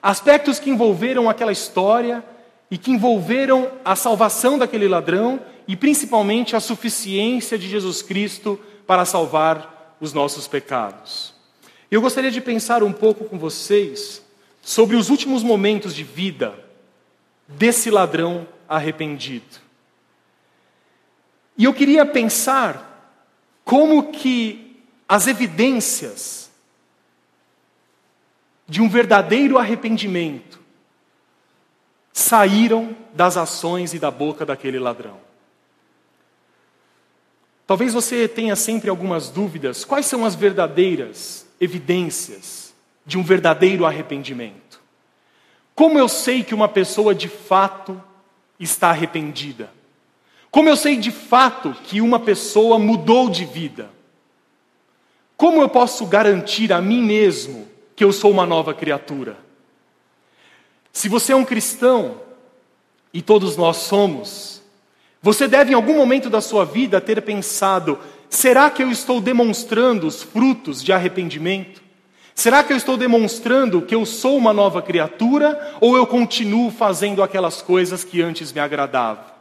[0.00, 2.24] Aspectos que envolveram aquela história
[2.70, 9.04] e que envolveram a salvação daquele ladrão e principalmente a suficiência de Jesus Cristo para
[9.04, 11.34] salvar os nossos pecados.
[11.90, 14.22] Eu gostaria de pensar um pouco com vocês
[14.62, 16.54] sobre os últimos momentos de vida
[17.48, 19.56] desse ladrão arrependido.
[21.58, 22.85] E eu queria pensar
[23.66, 26.52] como que as evidências
[28.64, 30.60] de um verdadeiro arrependimento
[32.12, 35.18] saíram das ações e da boca daquele ladrão.
[37.66, 42.72] Talvez você tenha sempre algumas dúvidas: quais são as verdadeiras evidências
[43.04, 44.80] de um verdadeiro arrependimento?
[45.74, 48.00] Como eu sei que uma pessoa de fato
[48.60, 49.74] está arrependida?
[50.56, 53.90] Como eu sei de fato que uma pessoa mudou de vida?
[55.36, 59.36] Como eu posso garantir a mim mesmo que eu sou uma nova criatura?
[60.90, 62.22] Se você é um cristão,
[63.12, 64.62] e todos nós somos,
[65.20, 67.98] você deve em algum momento da sua vida ter pensado:
[68.30, 71.82] será que eu estou demonstrando os frutos de arrependimento?
[72.34, 77.22] Será que eu estou demonstrando que eu sou uma nova criatura ou eu continuo fazendo
[77.22, 79.35] aquelas coisas que antes me agradavam?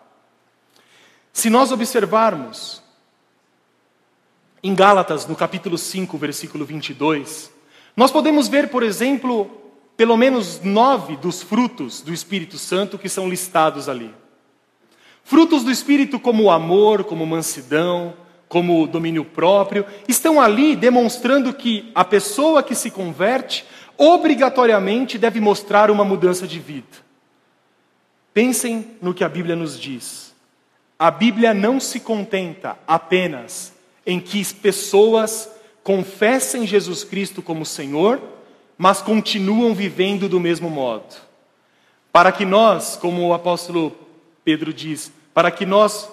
[1.35, 2.81] Se nós observarmos
[4.63, 7.51] em Gálatas, no capítulo 5, versículo 22,
[7.93, 9.51] nós podemos ver, por exemplo,
[9.97, 14.15] pelo menos nove dos frutos do Espírito Santo que são listados ali.
[15.25, 18.13] Frutos do Espírito como amor, como mansidão,
[18.47, 23.65] como domínio próprio, estão ali demonstrando que a pessoa que se converte
[23.97, 27.03] obrigatoriamente deve mostrar uma mudança de vida.
[28.33, 30.24] Pensem no que a Bíblia nos diz.
[30.97, 33.73] A Bíblia não se contenta apenas
[34.05, 35.49] em que pessoas
[35.83, 38.21] confessem Jesus Cristo como Senhor,
[38.77, 41.15] mas continuam vivendo do mesmo modo.
[42.11, 43.95] Para que nós, como o apóstolo
[44.43, 46.09] Pedro diz, para que nós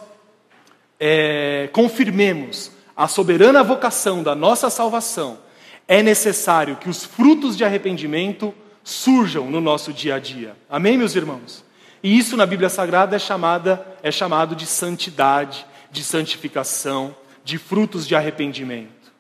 [0.99, 5.39] é, confirmemos a soberana vocação da nossa salvação,
[5.87, 10.57] é necessário que os frutos de arrependimento surjam no nosso dia a dia.
[10.69, 11.65] Amém, meus irmãos?
[12.03, 18.07] E isso na Bíblia Sagrada é, chamada, é chamado de santidade, de santificação, de frutos
[18.07, 19.13] de arrependimento.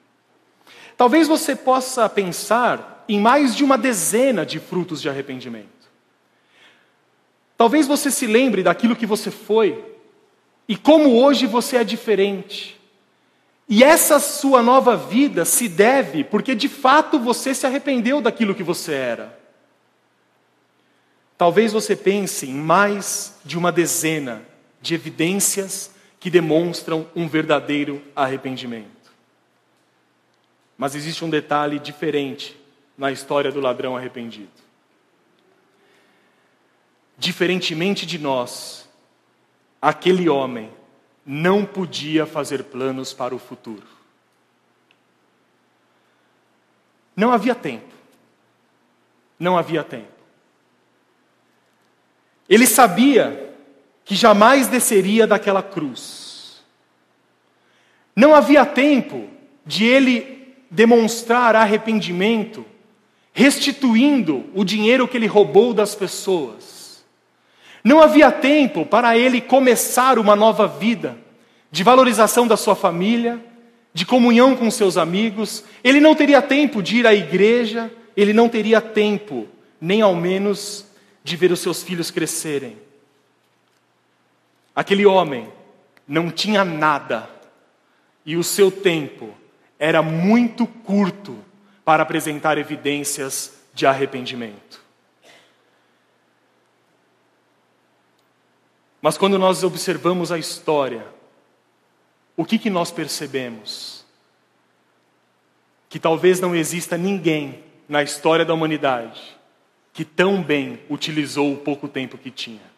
[0.96, 5.68] Talvez você possa pensar em mais de uma dezena de frutos de arrependimento.
[7.56, 9.84] Talvez você se lembre daquilo que você foi,
[10.68, 12.80] e como hoje você é diferente.
[13.68, 18.62] E essa sua nova vida se deve porque de fato você se arrependeu daquilo que
[18.62, 19.41] você era.
[21.36, 24.42] Talvez você pense em mais de uma dezena
[24.80, 25.90] de evidências
[26.20, 29.12] que demonstram um verdadeiro arrependimento.
[30.78, 32.56] Mas existe um detalhe diferente
[32.96, 34.50] na história do ladrão arrependido.
[37.18, 38.88] Diferentemente de nós,
[39.80, 40.70] aquele homem
[41.24, 43.86] não podia fazer planos para o futuro.
[47.16, 47.92] Não havia tempo.
[49.38, 50.11] Não havia tempo.
[52.52, 53.54] Ele sabia
[54.04, 56.62] que jamais desceria daquela cruz.
[58.14, 59.26] Não havia tempo
[59.64, 62.62] de ele demonstrar arrependimento,
[63.32, 67.02] restituindo o dinheiro que ele roubou das pessoas.
[67.82, 71.16] Não havia tempo para ele começar uma nova vida
[71.70, 73.42] de valorização da sua família,
[73.94, 75.64] de comunhão com seus amigos.
[75.82, 79.48] Ele não teria tempo de ir à igreja, ele não teria tempo,
[79.80, 80.91] nem ao menos,
[81.24, 82.80] de ver os seus filhos crescerem.
[84.74, 85.52] Aquele homem
[86.06, 87.28] não tinha nada
[88.24, 89.34] e o seu tempo
[89.78, 91.38] era muito curto
[91.84, 94.80] para apresentar evidências de arrependimento.
[99.00, 101.04] Mas quando nós observamos a história,
[102.36, 104.04] o que, que nós percebemos?
[105.88, 109.36] Que talvez não exista ninguém na história da humanidade
[109.92, 112.72] que tão bem utilizou o pouco tempo que tinha.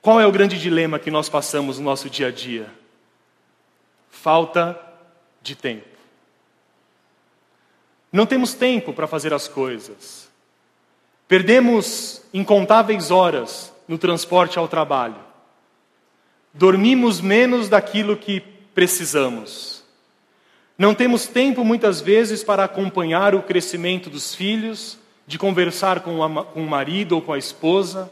[0.00, 2.72] Qual é o grande dilema que nós passamos no nosso dia a dia?
[4.10, 4.78] Falta
[5.42, 5.98] de tempo.
[8.12, 10.28] Não temos tempo para fazer as coisas.
[11.26, 15.22] Perdemos incontáveis horas no transporte ao trabalho.
[16.54, 18.40] Dormimos menos daquilo que
[18.74, 19.77] precisamos.
[20.78, 26.60] Não temos tempo, muitas vezes, para acompanhar o crescimento dos filhos, de conversar com, o
[26.60, 28.08] marido ou com a esposa.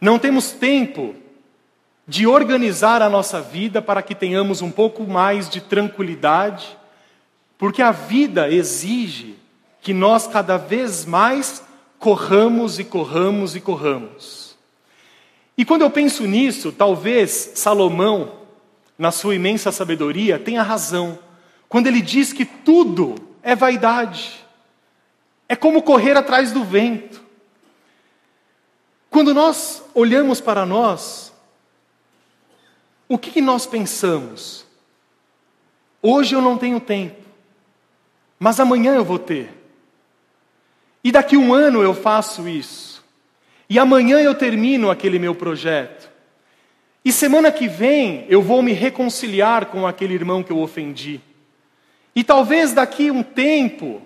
[0.00, 1.14] Não temos tempo
[2.06, 6.76] de organizar a nossa vida para que tenhamos um pouco mais de tranquilidade,
[7.56, 9.36] porque a vida exige
[9.80, 11.62] que nós cada vez mais
[12.00, 14.56] corramos e corramos e corramos.
[15.56, 18.40] E quando eu penso nisso, talvez Salomão,
[18.98, 21.16] na sua imensa sabedoria, tenha razão
[21.72, 24.44] quando ele diz que tudo é vaidade,
[25.48, 27.22] é como correr atrás do vento.
[29.08, 31.32] Quando nós olhamos para nós,
[33.08, 34.66] o que, que nós pensamos?
[36.02, 37.22] Hoje eu não tenho tempo,
[38.38, 39.48] mas amanhã eu vou ter.
[41.02, 43.02] E daqui um ano eu faço isso.
[43.66, 46.10] E amanhã eu termino aquele meu projeto.
[47.02, 51.31] E semana que vem eu vou me reconciliar com aquele irmão que eu ofendi.
[52.14, 54.02] E talvez daqui um tempo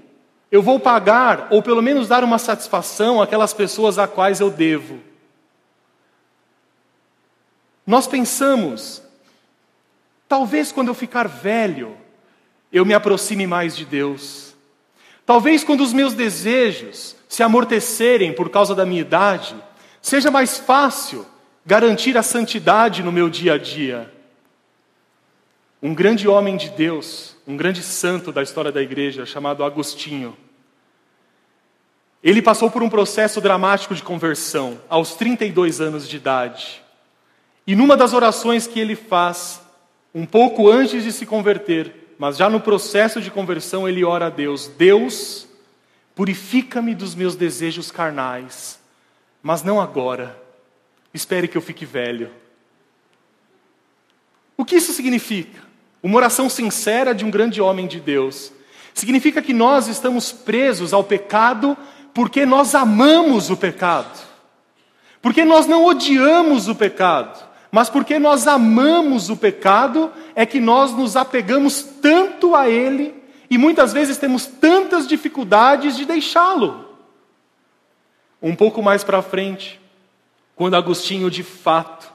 [0.50, 5.00] eu vou pagar, ou pelo menos dar uma satisfação àquelas pessoas a quais eu devo.
[7.86, 9.02] Nós pensamos,
[10.28, 11.96] talvez quando eu ficar velho,
[12.72, 14.54] eu me aproxime mais de Deus.
[15.24, 19.56] Talvez quando os meus desejos se amortecerem por causa da minha idade,
[20.00, 21.26] seja mais fácil
[21.64, 24.12] garantir a santidade no meu dia a dia.
[25.82, 30.36] Um grande homem de Deus, um grande santo da história da igreja, chamado Agostinho,
[32.22, 36.82] ele passou por um processo dramático de conversão aos 32 anos de idade.
[37.66, 39.60] E numa das orações que ele faz,
[40.14, 44.30] um pouco antes de se converter, mas já no processo de conversão, ele ora a
[44.30, 45.46] Deus: Deus,
[46.14, 48.80] purifica-me dos meus desejos carnais,
[49.42, 50.36] mas não agora.
[51.12, 52.30] Espere que eu fique velho.
[54.56, 55.62] O que isso significa?
[56.02, 58.52] Uma oração sincera de um grande homem de Deus.
[58.94, 61.76] Significa que nós estamos presos ao pecado
[62.14, 64.18] porque nós amamos o pecado.
[65.20, 67.38] Porque nós não odiamos o pecado,
[67.70, 73.14] mas porque nós amamos o pecado é que nós nos apegamos tanto a ele
[73.50, 76.86] e muitas vezes temos tantas dificuldades de deixá-lo.
[78.40, 79.80] Um pouco mais para frente,
[80.54, 82.12] quando Agostinho de fato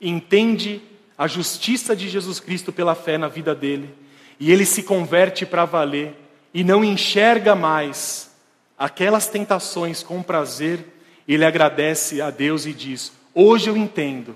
[0.00, 0.82] entende
[1.20, 3.94] a justiça de Jesus Cristo pela fé na vida dele,
[4.40, 6.14] e ele se converte para valer
[6.54, 8.30] e não enxerga mais
[8.78, 10.82] aquelas tentações com prazer,
[11.28, 14.34] ele agradece a Deus e diz: Hoje eu entendo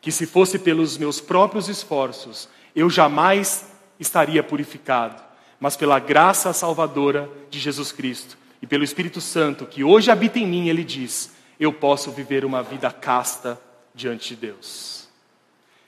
[0.00, 3.70] que se fosse pelos meus próprios esforços, eu jamais
[4.00, 5.22] estaria purificado,
[5.60, 10.46] mas pela graça salvadora de Jesus Cristo e pelo Espírito Santo que hoje habita em
[10.46, 11.30] mim, ele diz:
[11.60, 13.60] eu posso viver uma vida casta
[13.94, 15.01] diante de Deus.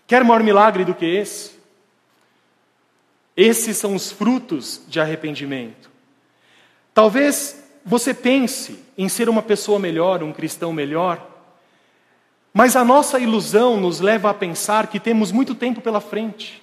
[0.07, 1.53] Quer maior milagre do que esse?
[3.37, 5.91] Esses são os frutos de arrependimento.
[6.93, 11.31] Talvez você pense em ser uma pessoa melhor, um cristão melhor,
[12.53, 16.63] mas a nossa ilusão nos leva a pensar que temos muito tempo pela frente.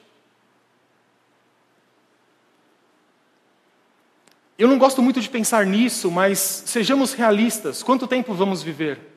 [4.57, 9.10] Eu não gosto muito de pensar nisso, mas sejamos realistas: quanto tempo vamos viver?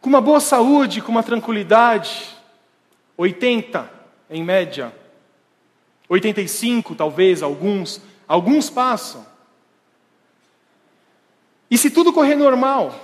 [0.00, 2.36] Com uma boa saúde, com uma tranquilidade,
[3.16, 3.90] 80
[4.30, 4.94] em média,
[6.08, 9.26] 85 talvez, alguns, alguns passam.
[11.70, 12.94] E se tudo correr normal,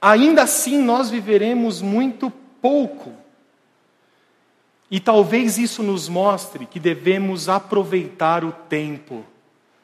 [0.00, 2.30] ainda assim nós viveremos muito
[2.60, 3.12] pouco.
[4.90, 9.24] E talvez isso nos mostre que devemos aproveitar o tempo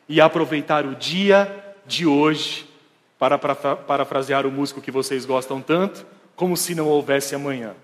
[0.08, 2.68] e aproveitar o dia de hoje
[3.18, 7.74] para parafrasear o músico que vocês gostam tanto, como se não houvesse amanhã.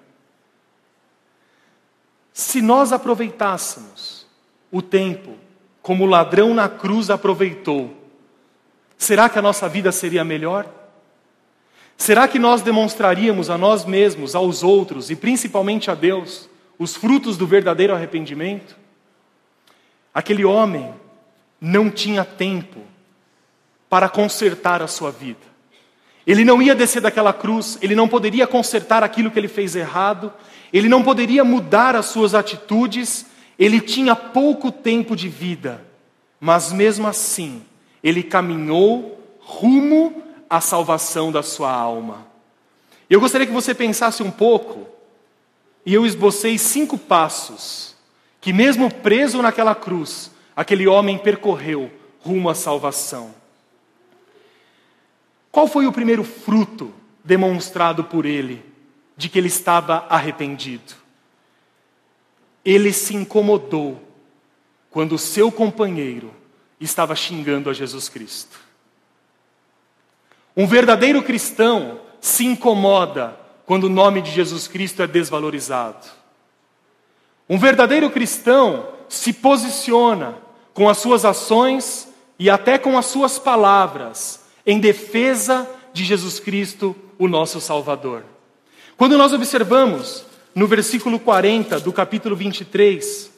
[2.33, 4.27] Se nós aproveitássemos
[4.71, 5.37] o tempo
[5.83, 7.97] como o ladrão na cruz aproveitou,
[8.97, 10.67] será que a nossa vida seria melhor?
[11.97, 17.37] Será que nós demonstraríamos a nós mesmos, aos outros e principalmente a Deus, os frutos
[17.37, 18.77] do verdadeiro arrependimento?
[20.13, 20.93] Aquele homem
[21.61, 22.81] não tinha tempo
[23.93, 25.43] para consertar a sua vida.
[26.27, 30.33] Ele não ia descer daquela cruz, ele não poderia consertar aquilo que ele fez errado,
[30.73, 33.27] ele não poderia mudar as suas atitudes,
[33.59, 35.87] ele tinha pouco tempo de vida,
[36.41, 37.63] mas mesmo assim,
[38.03, 42.27] ele caminhou rumo à salvação da sua alma.
[43.11, 44.87] Eu gostaria que você pensasse um pouco,
[45.85, 47.95] e eu esbocei cinco passos,
[48.41, 51.91] que mesmo preso naquela cruz, aquele homem percorreu
[52.21, 53.42] rumo à salvação.
[55.53, 58.65] Qual foi o primeiro fruto demonstrado por ele
[59.15, 60.95] de que ele estava arrependido?
[62.65, 64.03] Ele se incomodou
[64.91, 66.33] quando seu companheiro
[66.81, 68.59] estava xingando a Jesus Cristo.
[70.57, 76.07] Um verdadeiro cristão se incomoda quando o nome de Jesus Cristo é desvalorizado.
[77.49, 80.39] Um verdadeiro cristão se posiciona
[80.73, 86.97] com as suas ações e até com as suas palavras em defesa de Jesus Cristo,
[87.19, 88.25] o nosso Salvador.
[88.97, 93.31] Quando nós observamos no versículo 40 do capítulo 23,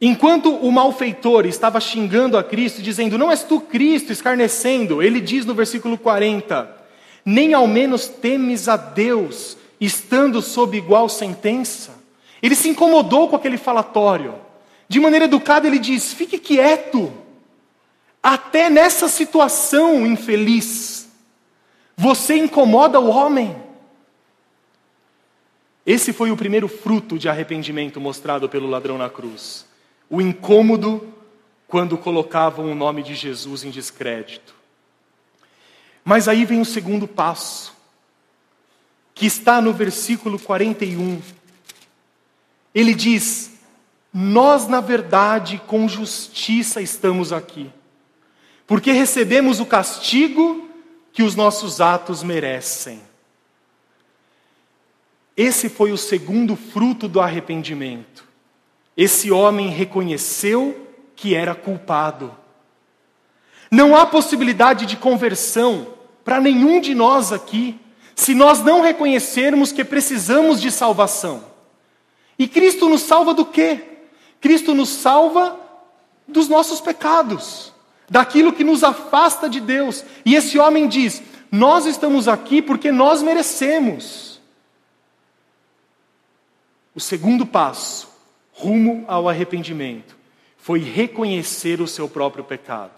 [0.00, 5.44] enquanto o malfeitor estava xingando a Cristo, dizendo: Não és tu Cristo, escarnecendo, ele diz
[5.44, 6.76] no versículo 40:
[7.24, 11.96] Nem ao menos temes a Deus, estando sob igual sentença.
[12.42, 14.34] Ele se incomodou com aquele falatório.
[14.88, 17.12] De maneira educada, ele diz: Fique quieto.
[18.22, 21.08] Até nessa situação infeliz,
[21.96, 23.56] você incomoda o homem.
[25.86, 29.66] Esse foi o primeiro fruto de arrependimento mostrado pelo ladrão na cruz.
[30.10, 31.14] O incômodo
[31.66, 34.54] quando colocavam o nome de Jesus em descrédito.
[36.04, 37.74] Mas aí vem o segundo passo,
[39.14, 41.20] que está no versículo 41.
[42.74, 43.58] Ele diz:
[44.12, 47.70] Nós, na verdade, com justiça estamos aqui
[48.68, 50.68] porque recebemos o castigo
[51.10, 53.00] que os nossos atos merecem.
[55.34, 58.24] Esse foi o segundo fruto do arrependimento.
[58.94, 62.36] Esse homem reconheceu que era culpado.
[63.70, 67.80] Não há possibilidade de conversão para nenhum de nós aqui,
[68.14, 71.42] se nós não reconhecermos que precisamos de salvação.
[72.38, 73.82] E Cristo nos salva do quê?
[74.42, 75.58] Cristo nos salva
[76.26, 77.72] dos nossos pecados
[78.08, 80.04] daquilo que nos afasta de Deus.
[80.24, 84.40] E esse homem diz: Nós estamos aqui porque nós merecemos.
[86.94, 88.08] O segundo passo,
[88.52, 90.16] rumo ao arrependimento,
[90.56, 92.92] foi reconhecer o seu próprio pecado.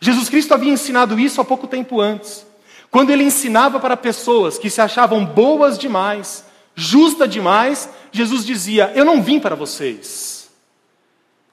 [0.00, 2.44] Jesus Cristo havia ensinado isso há pouco tempo antes,
[2.90, 6.44] quando ele ensinava para pessoas que se achavam boas demais,
[6.74, 10.50] justa demais, Jesus dizia: Eu não vim para vocês,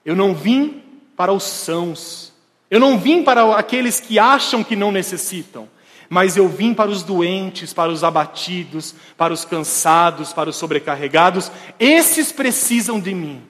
[0.04, 0.84] eu não vim
[1.16, 2.31] para os sãos,
[2.72, 5.68] eu não vim para aqueles que acham que não necessitam,
[6.10, 11.52] mas eu vim para os doentes, para os abatidos, para os cansados, para os sobrecarregados.
[11.78, 13.44] Esses precisam de mim.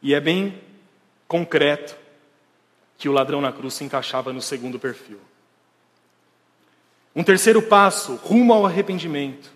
[0.00, 0.60] E é bem
[1.26, 1.96] concreto
[2.96, 5.18] que o ladrão na cruz se encaixava no segundo perfil.
[7.14, 9.50] Um terceiro passo, rumo ao arrependimento.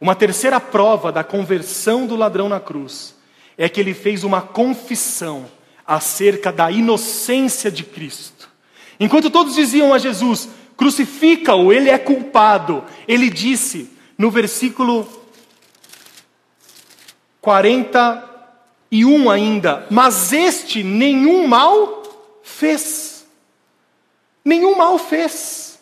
[0.00, 3.16] Uma terceira prova da conversão do ladrão na cruz
[3.58, 5.50] é que ele fez uma confissão
[5.90, 8.48] acerca da inocência de Cristo.
[9.00, 15.08] Enquanto todos diziam a Jesus: crucifica-o, ele é culpado, ele disse no versículo
[17.40, 22.04] 41 ainda: Mas este nenhum mal
[22.44, 23.26] fez.
[24.44, 25.80] Nenhum mal fez.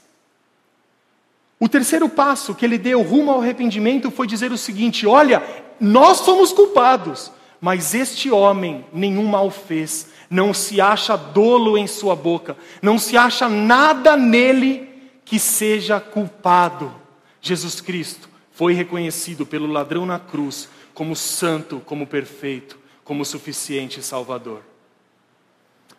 [1.61, 5.43] O terceiro passo que ele deu rumo ao arrependimento foi dizer o seguinte: Olha,
[5.79, 7.31] nós somos culpados,
[7.61, 13.17] mas este homem nenhum mal fez, não se acha dolo em sua boca, não se
[13.17, 14.89] acha nada nele
[15.25, 16.95] que seja culpado.
[17.41, 24.63] Jesus Cristo foi reconhecido pelo ladrão na cruz como santo, como perfeito, como suficiente Salvador.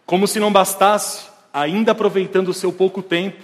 [0.06, 3.44] Como se não bastasse, ainda aproveitando o seu pouco tempo,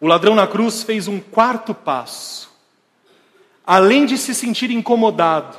[0.00, 2.50] o ladrão na cruz fez um quarto passo.
[3.66, 5.56] Além de se sentir incomodado,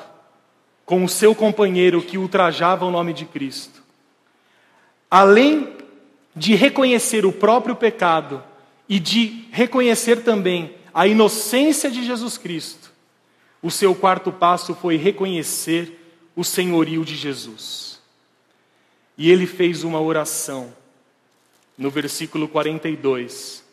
[0.92, 3.82] com o seu companheiro que ultrajava o nome de Cristo.
[5.10, 5.78] Além
[6.36, 8.44] de reconhecer o próprio pecado
[8.90, 12.92] e de reconhecer também a inocência de Jesus Cristo,
[13.64, 15.98] o seu quarto passo foi reconhecer
[16.36, 18.02] o senhorio de Jesus.
[19.18, 20.74] E ele fez uma oração
[21.78, 23.64] no versículo 42,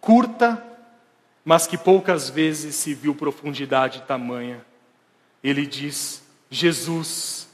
[0.00, 0.64] curta,
[1.44, 4.66] mas que poucas vezes se viu profundidade tamanha
[5.48, 7.48] ele diz: Jesus,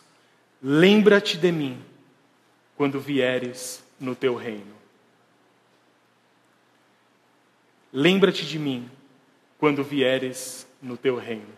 [0.62, 1.82] lembra-te de mim
[2.76, 4.74] quando vieres no teu reino.
[7.94, 8.90] lembra-te de mim
[9.56, 11.54] quando vieres no teu reino.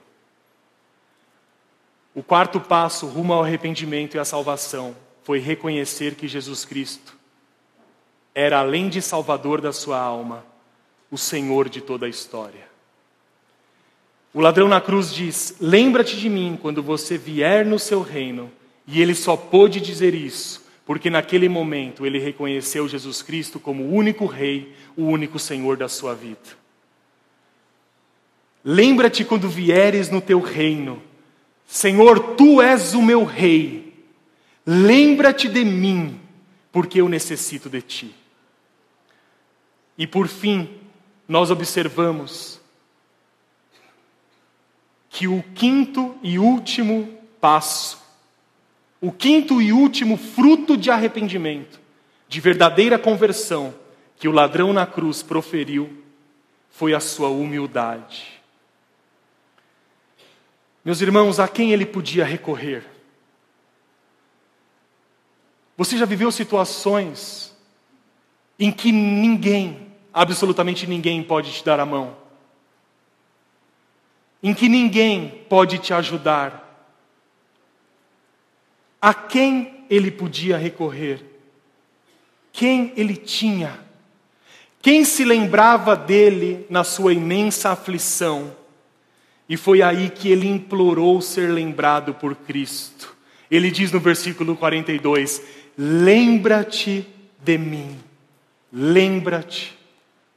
[2.14, 7.16] O quarto passo rumo ao arrependimento e à salvação foi reconhecer que Jesus Cristo
[8.34, 10.44] era, além de Salvador da sua alma,
[11.10, 12.65] o Senhor de toda a história.
[14.36, 18.52] O ladrão na cruz diz: Lembra-te de mim quando você vier no seu reino.
[18.86, 23.94] E ele só pôde dizer isso porque naquele momento ele reconheceu Jesus Cristo como o
[23.94, 26.38] único Rei, o único Senhor da sua vida.
[28.62, 31.02] Lembra-te quando vieres no teu reino
[31.66, 34.04] Senhor, tu és o meu rei.
[34.66, 36.20] Lembra-te de mim,
[36.70, 38.14] porque eu necessito de ti.
[39.96, 40.68] E por fim,
[41.26, 42.55] nós observamos
[45.16, 47.08] que o quinto e último
[47.40, 47.98] passo,
[49.00, 51.80] o quinto e último fruto de arrependimento,
[52.28, 53.74] de verdadeira conversão,
[54.18, 56.04] que o ladrão na cruz proferiu,
[56.68, 58.42] foi a sua humildade.
[60.84, 62.84] Meus irmãos, a quem ele podia recorrer?
[65.78, 67.56] Você já viveu situações
[68.58, 72.25] em que ninguém, absolutamente ninguém, pode te dar a mão?
[74.42, 76.62] Em que ninguém pode te ajudar?
[79.00, 81.24] A quem ele podia recorrer?
[82.52, 83.78] Quem ele tinha?
[84.80, 88.54] Quem se lembrava dele na sua imensa aflição?
[89.48, 93.16] E foi aí que ele implorou ser lembrado por Cristo.
[93.50, 95.42] Ele diz no versículo 42:
[95.78, 97.06] Lembra-te
[97.42, 97.98] de mim,
[98.72, 99.76] lembra-te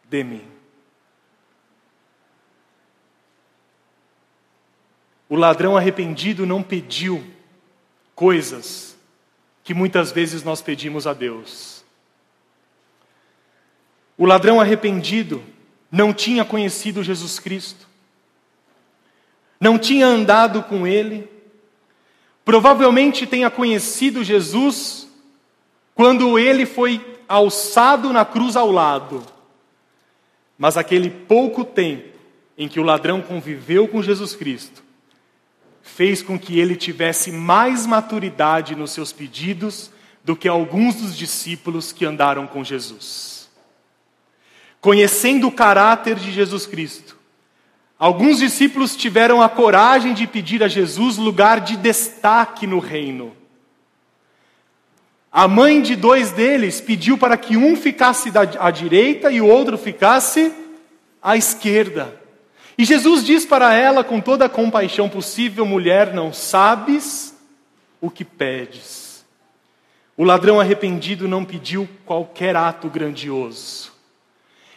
[0.10, 0.59] de mim.
[5.30, 7.24] O ladrão arrependido não pediu
[8.14, 8.98] coisas
[9.64, 11.86] que muitas vezes nós pedimos a Deus.
[14.18, 15.42] O ladrão arrependido
[15.90, 17.90] não tinha conhecido Jesus Cristo
[19.60, 21.30] não tinha andado com ele,
[22.46, 25.08] provavelmente tenha conhecido Jesus
[25.94, 29.24] quando ele foi alçado na cruz ao lado.
[30.58, 32.18] Mas aquele pouco tempo
[32.58, 34.84] em que o ladrão conviveu com Jesus Cristo
[35.90, 39.92] fez com que ele tivesse mais maturidade nos seus pedidos
[40.24, 43.50] do que alguns dos discípulos que andaram com Jesus.
[44.80, 47.20] Conhecendo o caráter de Jesus Cristo,
[48.00, 53.36] Alguns discípulos tiveram a coragem de pedir a Jesus lugar de destaque no reino.
[55.30, 59.78] A mãe de dois deles pediu para que um ficasse à direita e o outro
[59.78, 60.50] ficasse
[61.22, 62.19] à esquerda.
[62.80, 67.38] E Jesus diz para ela, com toda a compaixão possível: mulher, não sabes
[68.00, 69.26] o que pedes.
[70.16, 73.92] O ladrão arrependido não pediu qualquer ato grandioso.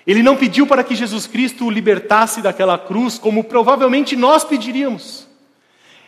[0.04, 5.28] Ele não pediu para que Jesus Cristo o libertasse daquela cruz, como provavelmente nós pediríamos.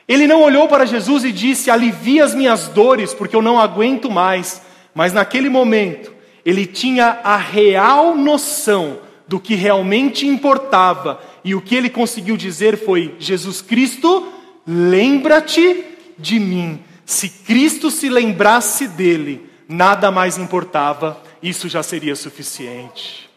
[0.08, 4.10] Ele não olhou para Jesus e disse: Alivia as minhas dores, porque eu não aguento
[4.10, 4.60] mais.
[4.92, 6.12] Mas naquele momento,
[6.44, 12.78] ele tinha a real noção do que realmente importava, e o que ele conseguiu dizer
[12.78, 14.32] foi: Jesus Cristo,
[14.66, 15.84] lembra-te
[16.18, 16.82] de mim.
[17.04, 23.28] Se Cristo se lembrasse dele, nada mais importava, isso já seria suficiente.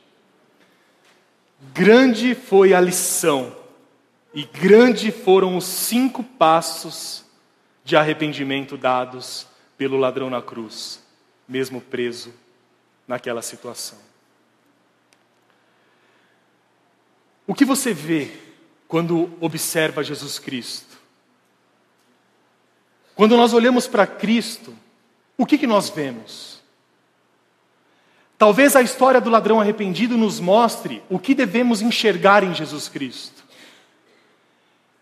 [1.73, 3.53] Grande foi a lição,
[4.33, 7.25] e grande foram os cinco passos
[7.83, 9.47] de arrependimento dados
[9.77, 11.03] pelo ladrão na cruz,
[11.47, 12.33] mesmo preso
[13.07, 14.06] naquela situação.
[17.47, 18.29] O que você vê
[18.87, 20.97] quando observa Jesus Cristo?
[23.15, 24.75] Quando nós olhamos para Cristo,
[25.37, 26.61] o que, que nós vemos?
[28.37, 33.43] Talvez a história do ladrão arrependido nos mostre o que devemos enxergar em Jesus Cristo.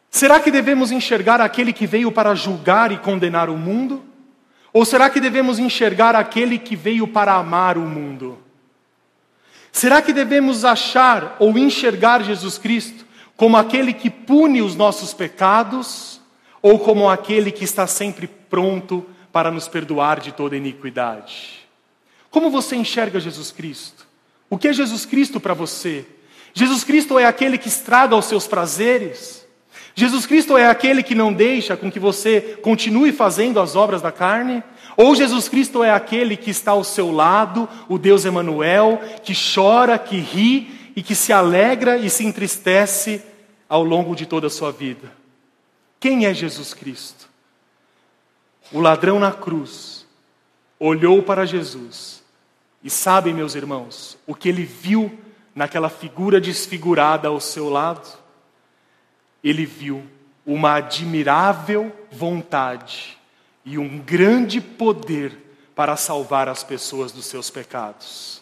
[0.10, 4.02] Será que devemos enxergar aquele que veio para julgar e condenar o mundo?
[4.72, 8.45] Ou será que devemos enxergar aquele que veio para amar o mundo?
[9.76, 13.06] Será que devemos achar ou enxergar Jesus Cristo
[13.36, 16.22] como aquele que pune os nossos pecados
[16.62, 21.68] ou como aquele que está sempre pronto para nos perdoar de toda iniquidade?
[22.32, 24.08] Como você enxerga Jesus Cristo?
[24.50, 26.06] O que é Jesus Cristo para você?
[26.54, 29.46] Jesus Cristo é aquele que estraga os seus prazeres?
[29.94, 34.10] Jesus Cristo é aquele que não deixa com que você continue fazendo as obras da
[34.10, 34.64] carne?
[34.98, 40.00] Ou Jesus Cristo é aquele que está ao seu lado, o Deus Emanuel, que chora,
[40.00, 43.22] que ri e que se alegra e se entristece
[43.68, 45.12] ao longo de toda a sua vida?
[46.00, 47.30] Quem é Jesus Cristo?
[48.72, 50.06] O ladrão na cruz
[50.80, 52.24] olhou para Jesus
[52.84, 55.12] e sabem, meus irmãos, o que ele viu
[55.54, 58.08] naquela figura desfigurada ao seu lado,
[59.44, 60.04] ele viu
[60.46, 63.18] uma admirável vontade
[63.66, 65.36] e um grande poder
[65.76, 68.42] para salvar as pessoas dos seus pecados.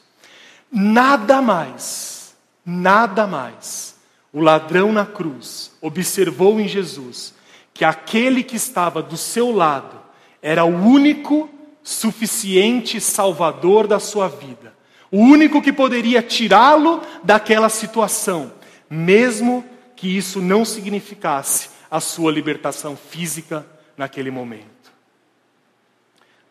[0.71, 3.95] Nada mais, nada mais.
[4.31, 7.33] O ladrão na cruz observou em Jesus
[7.73, 9.99] que aquele que estava do seu lado
[10.41, 11.49] era o único
[11.81, 14.73] suficiente salvador da sua vida,
[15.11, 18.51] o único que poderia tirá-lo daquela situação,
[18.89, 19.65] mesmo
[19.95, 23.65] que isso não significasse a sua libertação física
[23.95, 24.72] naquele momento.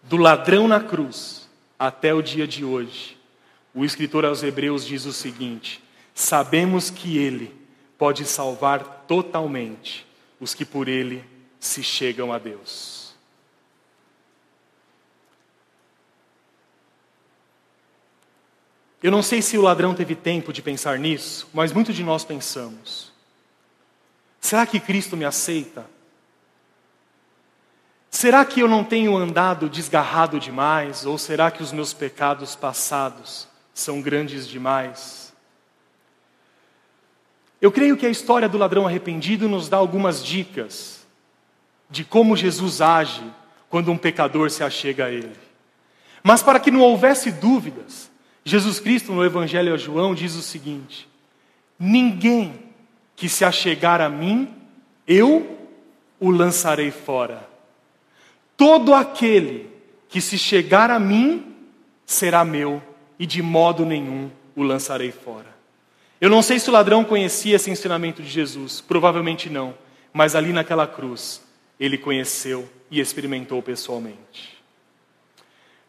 [0.02, 1.48] Do ladrão na cruz
[1.78, 3.16] até o dia de hoje,
[3.74, 5.82] o escritor aos Hebreus diz o seguinte:
[6.14, 7.54] sabemos que ele
[7.96, 10.06] pode salvar totalmente
[10.40, 11.24] os que por ele
[11.60, 13.14] se chegam a Deus.
[19.02, 22.24] Eu não sei se o ladrão teve tempo de pensar nisso, mas muitos de nós
[22.24, 23.12] pensamos.
[24.40, 25.84] Será que Cristo me aceita?
[28.14, 31.06] Será que eu não tenho andado desgarrado demais?
[31.06, 35.32] Ou será que os meus pecados passados são grandes demais?
[37.60, 41.06] Eu creio que a história do ladrão arrependido nos dá algumas dicas
[41.88, 43.24] de como Jesus age
[43.70, 45.34] quando um pecador se achega a ele.
[46.22, 48.10] Mas para que não houvesse dúvidas,
[48.44, 51.08] Jesus Cristo no Evangelho a João diz o seguinte:
[51.78, 52.62] Ninguém
[53.16, 54.54] que se achegar a mim,
[55.06, 55.66] eu
[56.20, 57.51] o lançarei fora.
[58.62, 59.68] Todo aquele
[60.08, 61.52] que se chegar a mim
[62.06, 62.80] será meu,
[63.18, 65.52] e de modo nenhum o lançarei fora.
[66.20, 69.74] Eu não sei se o ladrão conhecia esse ensinamento de Jesus, provavelmente não,
[70.12, 71.42] mas ali naquela cruz
[71.80, 74.56] ele conheceu e experimentou pessoalmente.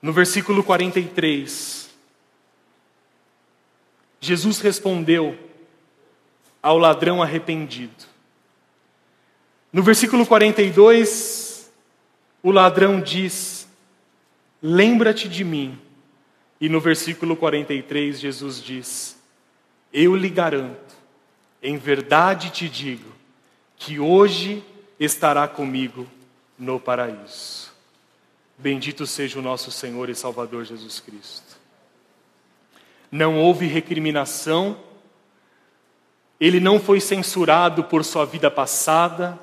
[0.01, 1.91] No versículo 43,
[4.19, 5.37] Jesus respondeu
[6.59, 8.03] ao ladrão arrependido.
[9.71, 11.52] No versículo 42,
[12.43, 13.67] o ladrão diz:
[14.61, 15.79] Lembra-te de mim.
[16.61, 19.17] E no versículo 43, Jesus diz:
[19.91, 20.95] Eu lhe garanto,
[21.61, 23.11] em verdade te digo,
[23.77, 24.63] que hoje
[24.99, 26.05] estará comigo
[26.59, 27.71] no paraíso.
[28.57, 31.57] Bendito seja o nosso Senhor e Salvador Jesus Cristo.
[33.11, 34.77] Não houve recriminação
[36.43, 39.39] ele não foi censurado por sua vida passada.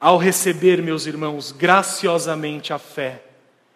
[0.00, 3.22] Ao receber, meus irmãos, graciosamente a fé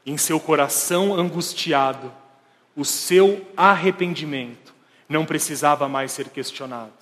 [0.06, 2.12] em seu coração angustiado,
[2.76, 4.72] o seu arrependimento
[5.08, 6.92] não precisava mais ser questionado.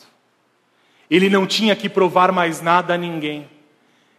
[1.10, 3.48] Ele não tinha que provar mais nada a ninguém.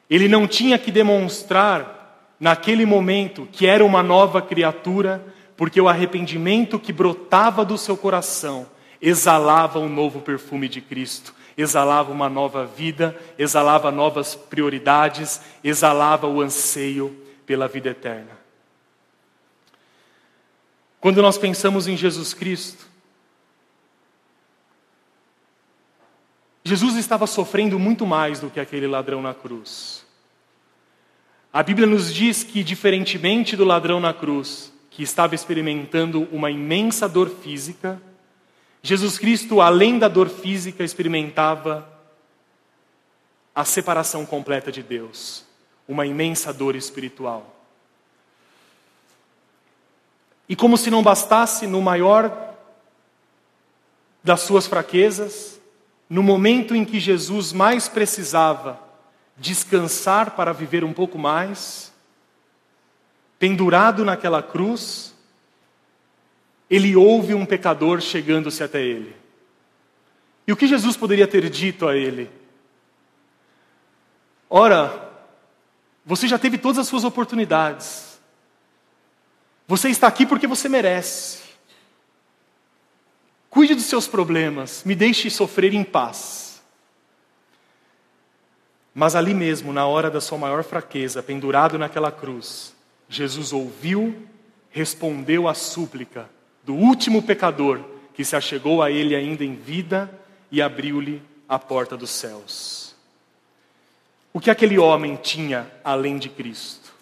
[0.10, 5.26] Ele não tinha que demonstrar, naquele momento, que era uma nova criatura,
[5.58, 8.68] porque o arrependimento que brotava do seu coração
[9.02, 16.42] exalava um novo perfume de Cristo, exalava uma nova vida, exalava novas prioridades, exalava o
[16.42, 18.40] anseio pela vida eterna.
[21.00, 22.86] Quando nós pensamos em Jesus Cristo,
[26.64, 30.06] Jesus estava sofrendo muito mais do que aquele ladrão na cruz.
[31.52, 37.10] A Bíblia nos diz que, diferentemente do ladrão na cruz, que estava experimentando uma imensa
[37.10, 38.02] dor física,
[38.84, 41.88] Jesus Cristo, além da dor física, experimentava
[43.54, 45.46] a separação completa de Deus,
[45.88, 47.56] uma imensa dor espiritual.
[50.50, 52.56] E como se não bastasse, no maior
[54.24, 55.60] das suas fraquezas,
[56.10, 58.80] no momento em que Jesus mais precisava
[59.38, 61.92] descansar para viver um pouco mais,
[63.40, 65.11] pendurado naquela cruz,
[66.72, 69.14] ele ouve um pecador chegando-se até ele.
[70.48, 72.32] E o que Jesus poderia ter dito a ele?
[74.50, 75.12] Ora,
[76.06, 78.18] você já teve todas as suas oportunidades.
[79.68, 81.42] Você está aqui porque você merece.
[83.50, 86.62] Cuide dos seus problemas, me deixe sofrer em paz.
[88.96, 92.74] Mas ali mesmo, na hora da sua maior fraqueza, pendurado naquela cruz,
[93.10, 94.26] Jesus ouviu,
[94.70, 96.30] respondeu à súplica
[96.64, 97.84] do último pecador
[98.14, 100.12] que se achegou a ele ainda em vida
[100.52, 102.96] e abriu-lhe a porta dos céus.
[104.34, 106.94] O que aquele homem tinha além de Cristo?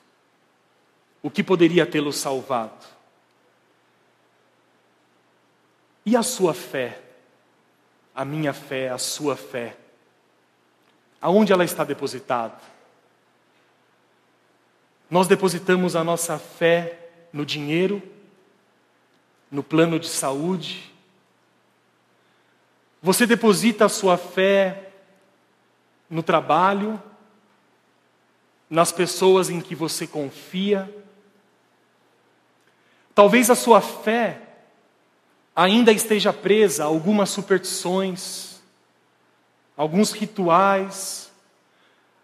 [1.22, 2.86] O que poderia tê-lo salvado?
[6.05, 7.01] E a sua fé?
[8.16, 9.78] A minha fé, a sua fé?
[11.22, 12.57] Aonde ela está depositada?
[15.10, 18.01] Nós depositamos a nossa fé no dinheiro
[19.52, 20.89] no plano de saúde,
[23.02, 24.91] Você deposita a sua fé
[26.10, 27.02] no trabalho,
[28.70, 30.93] nas pessoas em que você confia.
[33.16, 34.41] Talvez a sua fé
[35.56, 38.62] ainda esteja presa a algumas superstições,
[39.78, 41.32] alguns rituais.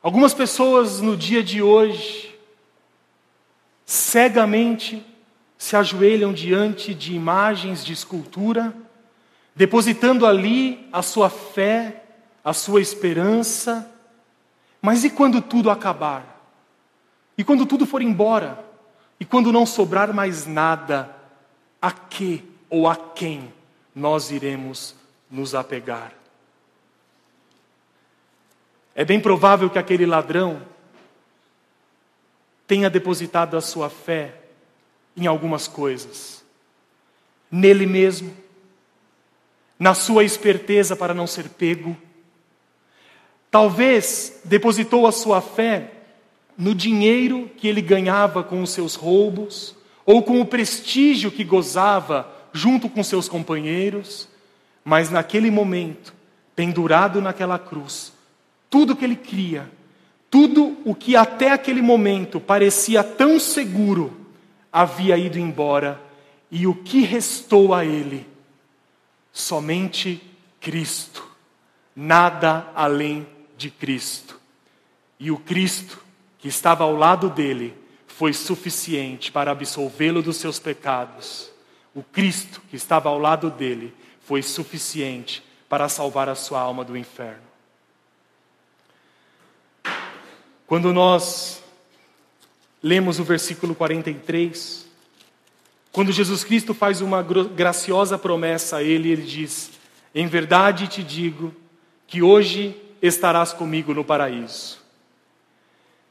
[0.03, 2.37] Algumas pessoas no dia de hoje
[3.85, 5.05] cegamente
[5.65, 8.71] se ajoelham diante de imagens de escultura,
[9.55, 12.03] depositando ali a sua fé,
[12.43, 13.91] a sua esperança.
[14.79, 16.39] Mas e quando tudo acabar?
[17.35, 18.63] E quando tudo for embora?
[19.19, 21.09] E quando não sobrar mais nada,
[21.81, 23.51] a que ou a quem
[23.95, 24.93] nós iremos
[25.31, 26.13] nos apegar?
[28.93, 30.61] É bem provável que aquele ladrão
[32.67, 34.44] tenha depositado a sua fé
[35.15, 36.43] em algumas coisas.
[37.51, 38.35] Nele mesmo,
[39.77, 41.95] na sua esperteza para não ser pego.
[43.51, 45.91] Talvez depositou a sua fé
[46.57, 52.29] no dinheiro que ele ganhava com os seus roubos, ou com o prestígio que gozava
[52.53, 54.29] junto com seus companheiros,
[54.83, 56.13] mas naquele momento,
[56.55, 58.13] pendurado naquela cruz,
[58.69, 59.69] tudo que ele cria,
[60.29, 64.24] tudo o que até aquele momento parecia tão seguro,
[64.75, 66.01] havia ido embora,
[66.51, 68.27] e o que restou a ele?
[69.31, 70.21] Somente
[70.59, 71.25] Cristo,
[71.95, 74.37] nada além de Cristo.
[75.17, 76.03] E o Cristo
[76.37, 77.73] que estava ao lado dele
[78.05, 81.49] foi suficiente para absolvê-lo dos seus pecados.
[81.93, 86.97] O Cristo que estava ao lado dele foi suficiente para salvar a sua alma do
[86.97, 87.45] inferno.
[90.67, 91.63] Quando nós
[92.85, 94.85] lemos o versículo 43,
[95.91, 99.71] quando Jesus Cristo faz uma graciosa promessa a ele, ele diz:
[100.13, 101.51] Em verdade te digo
[102.05, 104.77] que hoje estarás comigo no paraíso.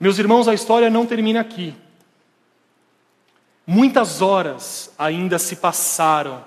[0.01, 1.77] Meus irmãos, a história não termina aqui.
[3.65, 6.45] Muitas horas ainda se passaram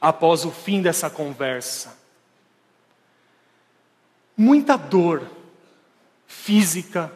[0.00, 1.96] após o fim dessa conversa.
[4.36, 5.22] Muita dor
[6.26, 7.12] física,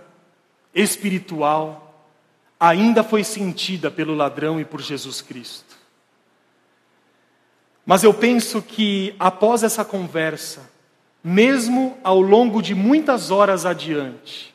[0.73, 1.86] espiritual,
[2.59, 5.77] ainda foi sentida pelo ladrão e por Jesus Cristo.
[7.85, 10.69] Mas eu penso que após essa conversa,
[11.23, 14.55] mesmo ao longo de muitas horas adiante,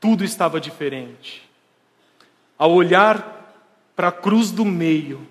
[0.00, 1.48] tudo estava diferente.
[2.58, 3.36] Ao olhar
[3.94, 5.26] para a cruz do meio,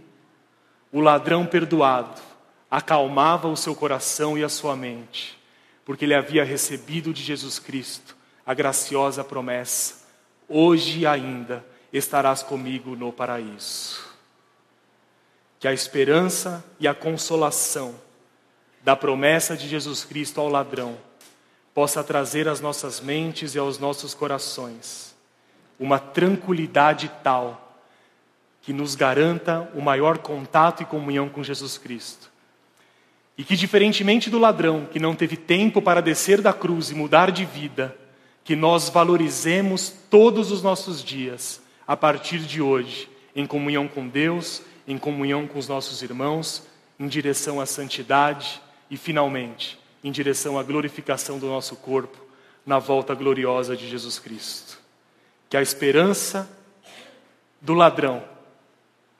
[0.91, 2.21] o ladrão perdoado
[2.69, 5.37] acalmava o seu coração e a sua mente,
[5.85, 10.05] porque ele havia recebido de Jesus Cristo a graciosa promessa:
[10.47, 14.05] hoje ainda estarás comigo no paraíso.
[15.59, 17.95] Que a esperança e a consolação
[18.83, 20.97] da promessa de Jesus Cristo ao ladrão
[21.73, 25.15] possa trazer às nossas mentes e aos nossos corações
[25.79, 27.63] uma tranquilidade tal
[28.61, 32.29] que nos garanta o maior contato e comunhão com Jesus Cristo.
[33.37, 37.31] E que, diferentemente do ladrão que não teve tempo para descer da cruz e mudar
[37.31, 37.95] de vida,
[38.43, 44.61] que nós valorizemos todos os nossos dias, a partir de hoje, em comunhão com Deus,
[44.87, 46.63] em comunhão com os nossos irmãos,
[46.99, 52.17] em direção à santidade e, finalmente, em direção à glorificação do nosso corpo
[52.65, 54.77] na volta gloriosa de Jesus Cristo.
[55.49, 56.49] Que a esperança
[57.61, 58.23] do ladrão,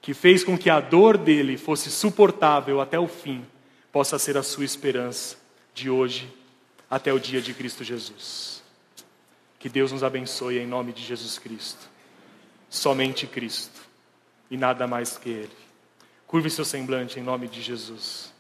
[0.01, 3.45] que fez com que a dor dele fosse suportável até o fim,
[3.91, 5.38] possa ser a sua esperança
[5.74, 6.34] de hoje
[6.89, 8.61] até o dia de Cristo Jesus.
[9.59, 11.97] Que Deus nos abençoe em nome de Jesus Cristo.
[12.70, 13.82] Somente Cristo
[14.49, 15.57] e nada mais que Ele.
[16.26, 18.34] Curve seu semblante em nome de Jesus.